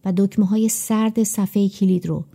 و 0.06 0.14
دکمه 0.18 0.46
های 0.46 0.70
سرد 0.70 1.24
صفحه 1.24 1.70
کلید 1.70 2.06
رو 2.06 2.26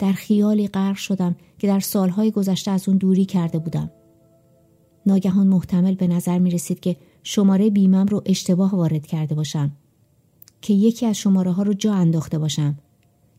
در 0.00 0.12
خیالی 0.12 0.68
غرق 0.68 0.96
شدم 0.96 1.36
که 1.58 1.66
در 1.66 1.80
سالهای 1.80 2.30
گذشته 2.30 2.70
از 2.70 2.88
اون 2.88 2.98
دوری 2.98 3.24
کرده 3.24 3.58
بودم. 3.58 3.90
ناگهان 5.06 5.46
محتمل 5.46 5.94
به 5.94 6.06
نظر 6.06 6.38
می 6.38 6.50
رسید 6.50 6.80
که 6.80 6.96
شماره 7.22 7.70
بیمم 7.70 8.06
رو 8.06 8.22
اشتباه 8.26 8.76
وارد 8.76 9.06
کرده 9.06 9.34
باشم 9.34 9.72
که 10.62 10.74
یکی 10.74 11.06
از 11.06 11.16
شماره 11.16 11.52
ها 11.52 11.62
رو 11.62 11.74
جا 11.74 11.94
انداخته 11.94 12.38
باشم. 12.38 12.78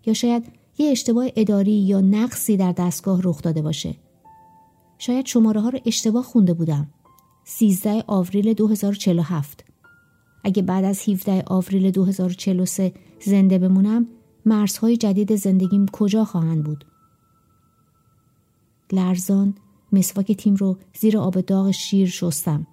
یا 0.05 0.13
شاید 0.13 0.43
یه 0.77 0.91
اشتباه 0.91 1.27
اداری 1.35 1.71
یا 1.71 2.01
نقصی 2.01 2.57
در 2.57 2.71
دستگاه 2.71 3.21
رخ 3.23 3.41
داده 3.41 3.61
باشه. 3.61 3.95
شاید 4.97 5.25
شماره 5.25 5.61
ها 5.61 5.69
رو 5.69 5.79
اشتباه 5.85 6.23
خونده 6.23 6.53
بودم. 6.53 6.87
13 7.45 8.03
آوریل 8.07 8.53
2047 8.53 9.65
اگه 10.43 10.61
بعد 10.61 10.85
از 10.85 11.09
17 11.09 11.43
آوریل 11.47 11.91
2043 11.91 12.93
زنده 13.25 13.57
بمونم 13.57 14.07
مرزهای 14.45 14.97
جدید 14.97 15.35
زندگیم 15.35 15.85
کجا 15.85 16.25
خواهند 16.25 16.63
بود 16.63 16.85
لرزان 18.91 19.53
مسواک 19.91 20.31
تیم 20.31 20.55
رو 20.55 20.77
زیر 20.99 21.17
آب 21.17 21.41
داغ 21.41 21.71
شیر 21.71 22.09
شستم 22.09 22.67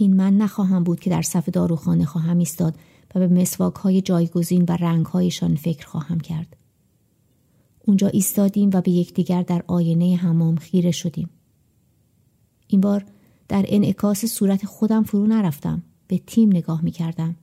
این 0.00 0.16
من 0.16 0.38
نخواهم 0.38 0.84
بود 0.84 1.00
که 1.00 1.10
در 1.10 1.22
صف 1.22 1.48
داروخانه 1.48 2.04
خواهم 2.04 2.38
ایستاد 2.38 2.74
و 3.14 3.18
به 3.18 3.28
مسواک 3.28 3.74
های 3.74 4.00
جایگزین 4.00 4.64
و 4.68 4.72
رنگ 4.72 5.06
هایشان 5.06 5.54
فکر 5.54 5.86
خواهم 5.86 6.20
کرد. 6.20 6.56
اونجا 7.86 8.08
ایستادیم 8.08 8.70
و 8.72 8.80
به 8.80 8.90
یکدیگر 8.90 9.42
در 9.42 9.64
آینه 9.66 10.16
حمام 10.16 10.56
خیره 10.56 10.90
شدیم. 10.90 11.30
این 12.66 12.80
بار 12.80 13.04
در 13.48 13.64
انعکاس 13.68 14.24
صورت 14.24 14.66
خودم 14.66 15.02
فرو 15.02 15.26
نرفتم. 15.26 15.82
به 16.08 16.18
تیم 16.18 16.48
نگاه 16.48 16.84
می 16.84 16.90
کردم. 16.90 17.36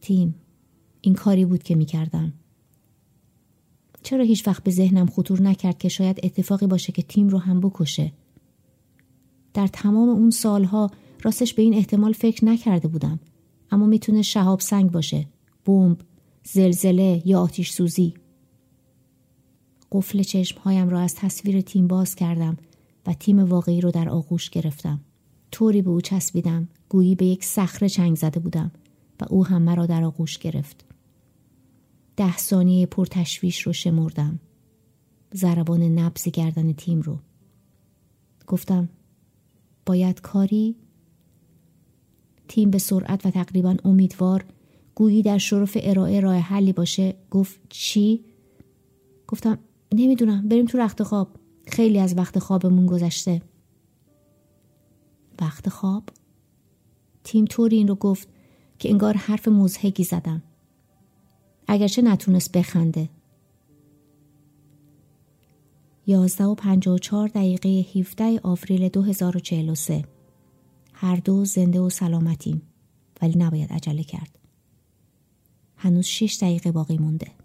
تیم 0.00 0.34
این 1.02 1.14
کاری 1.14 1.44
بود 1.44 1.62
که 1.62 1.74
می 1.74 1.84
کردم. 1.84 2.32
چرا 4.02 4.24
هیچ 4.24 4.48
وقت 4.48 4.64
به 4.64 4.70
ذهنم 4.70 5.06
خطور 5.06 5.42
نکرد 5.42 5.78
که 5.78 5.88
شاید 5.88 6.20
اتفاقی 6.22 6.66
باشه 6.66 6.92
که 6.92 7.02
تیم 7.02 7.28
رو 7.28 7.38
هم 7.38 7.60
بکشه؟ 7.60 8.12
در 9.54 9.66
تمام 9.66 10.08
اون 10.08 10.30
سالها 10.30 10.90
راستش 11.22 11.54
به 11.54 11.62
این 11.62 11.74
احتمال 11.74 12.12
فکر 12.12 12.44
نکرده 12.44 12.88
بودم 12.88 13.20
اما 13.70 13.86
می‌تونه 13.86 14.22
شهاب 14.22 14.60
سنگ 14.60 14.90
باشه 14.90 15.26
بمب 15.64 15.98
زلزله 16.44 17.22
یا 17.24 17.40
آتیش 17.40 17.70
سوزی 17.70 18.14
قفل 19.92 20.22
چشمهایم 20.22 20.88
را 20.88 21.00
از 21.00 21.14
تصویر 21.14 21.60
تیم 21.60 21.86
باز 21.86 22.14
کردم 22.14 22.56
و 23.06 23.14
تیم 23.14 23.38
واقعی 23.38 23.80
رو 23.80 23.90
در 23.90 24.08
آغوش 24.08 24.50
گرفتم 24.50 25.00
طوری 25.50 25.82
به 25.82 25.90
او 25.90 26.00
چسبیدم 26.00 26.68
گویی 26.88 27.14
به 27.14 27.26
یک 27.26 27.44
صخره 27.44 27.88
چنگ 27.88 28.16
زده 28.16 28.40
بودم 28.40 28.70
و 29.20 29.24
او 29.30 29.46
هم 29.46 29.62
مرا 29.62 29.86
در 29.86 30.04
آغوش 30.04 30.38
گرفت 30.38 30.84
ده 32.16 32.36
ثانیه 32.36 32.86
پرتشویش 32.86 33.62
رو 33.62 33.72
شمردم 33.72 34.40
ضربان 35.34 35.82
نبز 35.82 36.28
گردن 36.28 36.72
تیم 36.72 37.00
رو 37.00 37.18
گفتم 38.46 38.88
باید 39.86 40.20
کاری؟ 40.20 40.76
تیم 42.48 42.70
به 42.70 42.78
سرعت 42.78 43.26
و 43.26 43.30
تقریبا 43.30 43.76
امیدوار 43.84 44.44
گویی 44.94 45.22
در 45.22 45.38
شرف 45.38 45.76
ارائه 45.80 46.20
راه 46.20 46.36
حلی 46.36 46.72
باشه 46.72 47.14
گفت 47.30 47.60
چی؟ 47.68 48.24
گفتم 49.28 49.58
نمی‌دونم 49.92 50.48
بریم 50.48 50.66
تو 50.66 50.78
رخت 50.78 51.02
خواب 51.02 51.28
خیلی 51.66 51.98
از 51.98 52.18
وقت 52.18 52.38
خوابمون 52.38 52.86
گذشته 52.86 53.42
وقت 55.40 55.68
خواب؟ 55.68 56.04
تیم 57.24 57.44
طوری 57.44 57.76
این 57.76 57.88
رو 57.88 57.94
گفت 57.94 58.28
که 58.78 58.90
انگار 58.90 59.16
حرف 59.16 59.48
مزهگی 59.48 60.04
زدم 60.04 60.42
اگرچه 61.68 62.02
نتونست 62.02 62.52
بخنده. 62.52 63.08
یازده 66.06 66.44
و 66.44 66.54
پنجاه 66.54 66.94
و 66.94 66.98
چار 66.98 67.28
دقیقه 67.28 67.68
17 67.68 68.40
آوریل 68.42 68.88
2043 68.88 70.04
هر 70.92 71.16
دو 71.16 71.44
زنده 71.44 71.80
و 71.80 71.90
سلامتیم 71.90 72.62
ولی 73.22 73.38
نباید 73.38 73.72
عجله 73.72 74.02
کرد. 74.02 74.38
هنوز 75.76 76.06
شش 76.06 76.38
دقیقه 76.40 76.72
باقی 76.72 76.98
مونده. 76.98 77.41